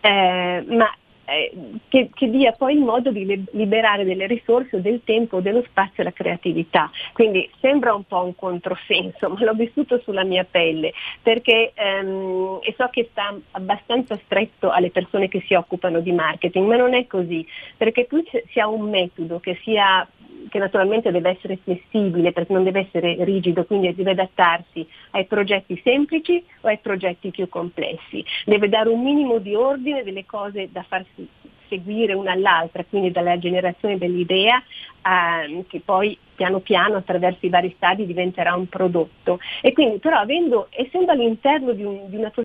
eh, 0.00 0.64
ma 0.66 0.92
eh, 1.26 1.52
che, 1.88 2.10
che, 2.14 2.30
dia 2.30 2.52
poi 2.52 2.74
il 2.74 2.80
modo 2.80 3.10
di 3.10 3.44
liberare 3.52 4.04
delle 4.04 4.26
risorse 4.26 4.80
del 4.80 5.02
tempo, 5.04 5.40
dello 5.40 5.62
spazio 5.68 6.02
alla 6.02 6.12
creatività. 6.12 6.90
Quindi 7.12 7.48
sembra 7.60 7.94
un 7.94 8.04
po' 8.04 8.22
un 8.22 8.34
controsenso, 8.34 9.28
ma 9.30 9.44
l'ho 9.44 9.54
vissuto 9.54 10.00
sulla 10.00 10.24
mia 10.24 10.46
pelle 10.48 10.92
perché 11.22 11.72
ehm, 11.74 12.58
e 12.62 12.74
so 12.76 12.88
che 12.90 13.08
sta 13.10 13.36
abbastanza 13.52 14.18
stretto 14.24 14.70
alle 14.70 14.90
persone 14.90 15.28
che 15.28 15.42
si 15.46 15.54
occupano 15.54 16.00
di 16.00 16.12
marketing, 16.12 16.66
ma 16.66 16.76
non 16.76 16.94
è 16.94 17.06
così, 17.06 17.46
perché 17.76 18.04
più 18.04 18.22
si 18.50 18.60
ha 18.60 18.68
un 18.68 18.88
metodo 18.88 19.40
che 19.40 19.58
sia 19.62 20.06
che 20.48 20.58
naturalmente 20.58 21.10
deve 21.10 21.30
essere 21.30 21.58
flessibile 21.62 22.32
perché 22.32 22.52
non 22.52 22.64
deve 22.64 22.80
essere 22.80 23.16
rigido, 23.24 23.64
quindi 23.64 23.94
deve 23.94 24.12
adattarsi 24.12 24.86
ai 25.10 25.26
progetti 25.26 25.80
semplici 25.82 26.44
o 26.62 26.68
ai 26.68 26.78
progetti 26.78 27.30
più 27.30 27.48
complessi. 27.48 28.24
Deve 28.44 28.68
dare 28.68 28.88
un 28.88 29.02
minimo 29.02 29.38
di 29.38 29.54
ordine 29.54 30.02
delle 30.02 30.24
cose 30.24 30.68
da 30.70 30.84
farsi 30.86 31.28
seguire 31.68 32.14
una 32.14 32.32
all'altra, 32.32 32.84
quindi 32.84 33.10
dalla 33.10 33.38
generazione 33.38 33.98
dell'idea 33.98 34.58
eh, 34.58 35.64
che 35.68 35.80
poi 35.84 36.16
piano 36.34 36.60
piano 36.60 36.96
attraverso 36.96 37.46
i 37.46 37.48
vari 37.48 37.72
stadi 37.76 38.06
diventerà 38.06 38.54
un 38.54 38.68
prodotto. 38.68 39.38
E 39.62 39.72
quindi 39.72 39.98
però 39.98 40.18
avendo, 40.18 40.68
essendo 40.70 41.12
all'interno 41.12 41.72
di, 41.72 41.82
un, 41.82 42.08
di 42.08 42.16
una 42.16 42.30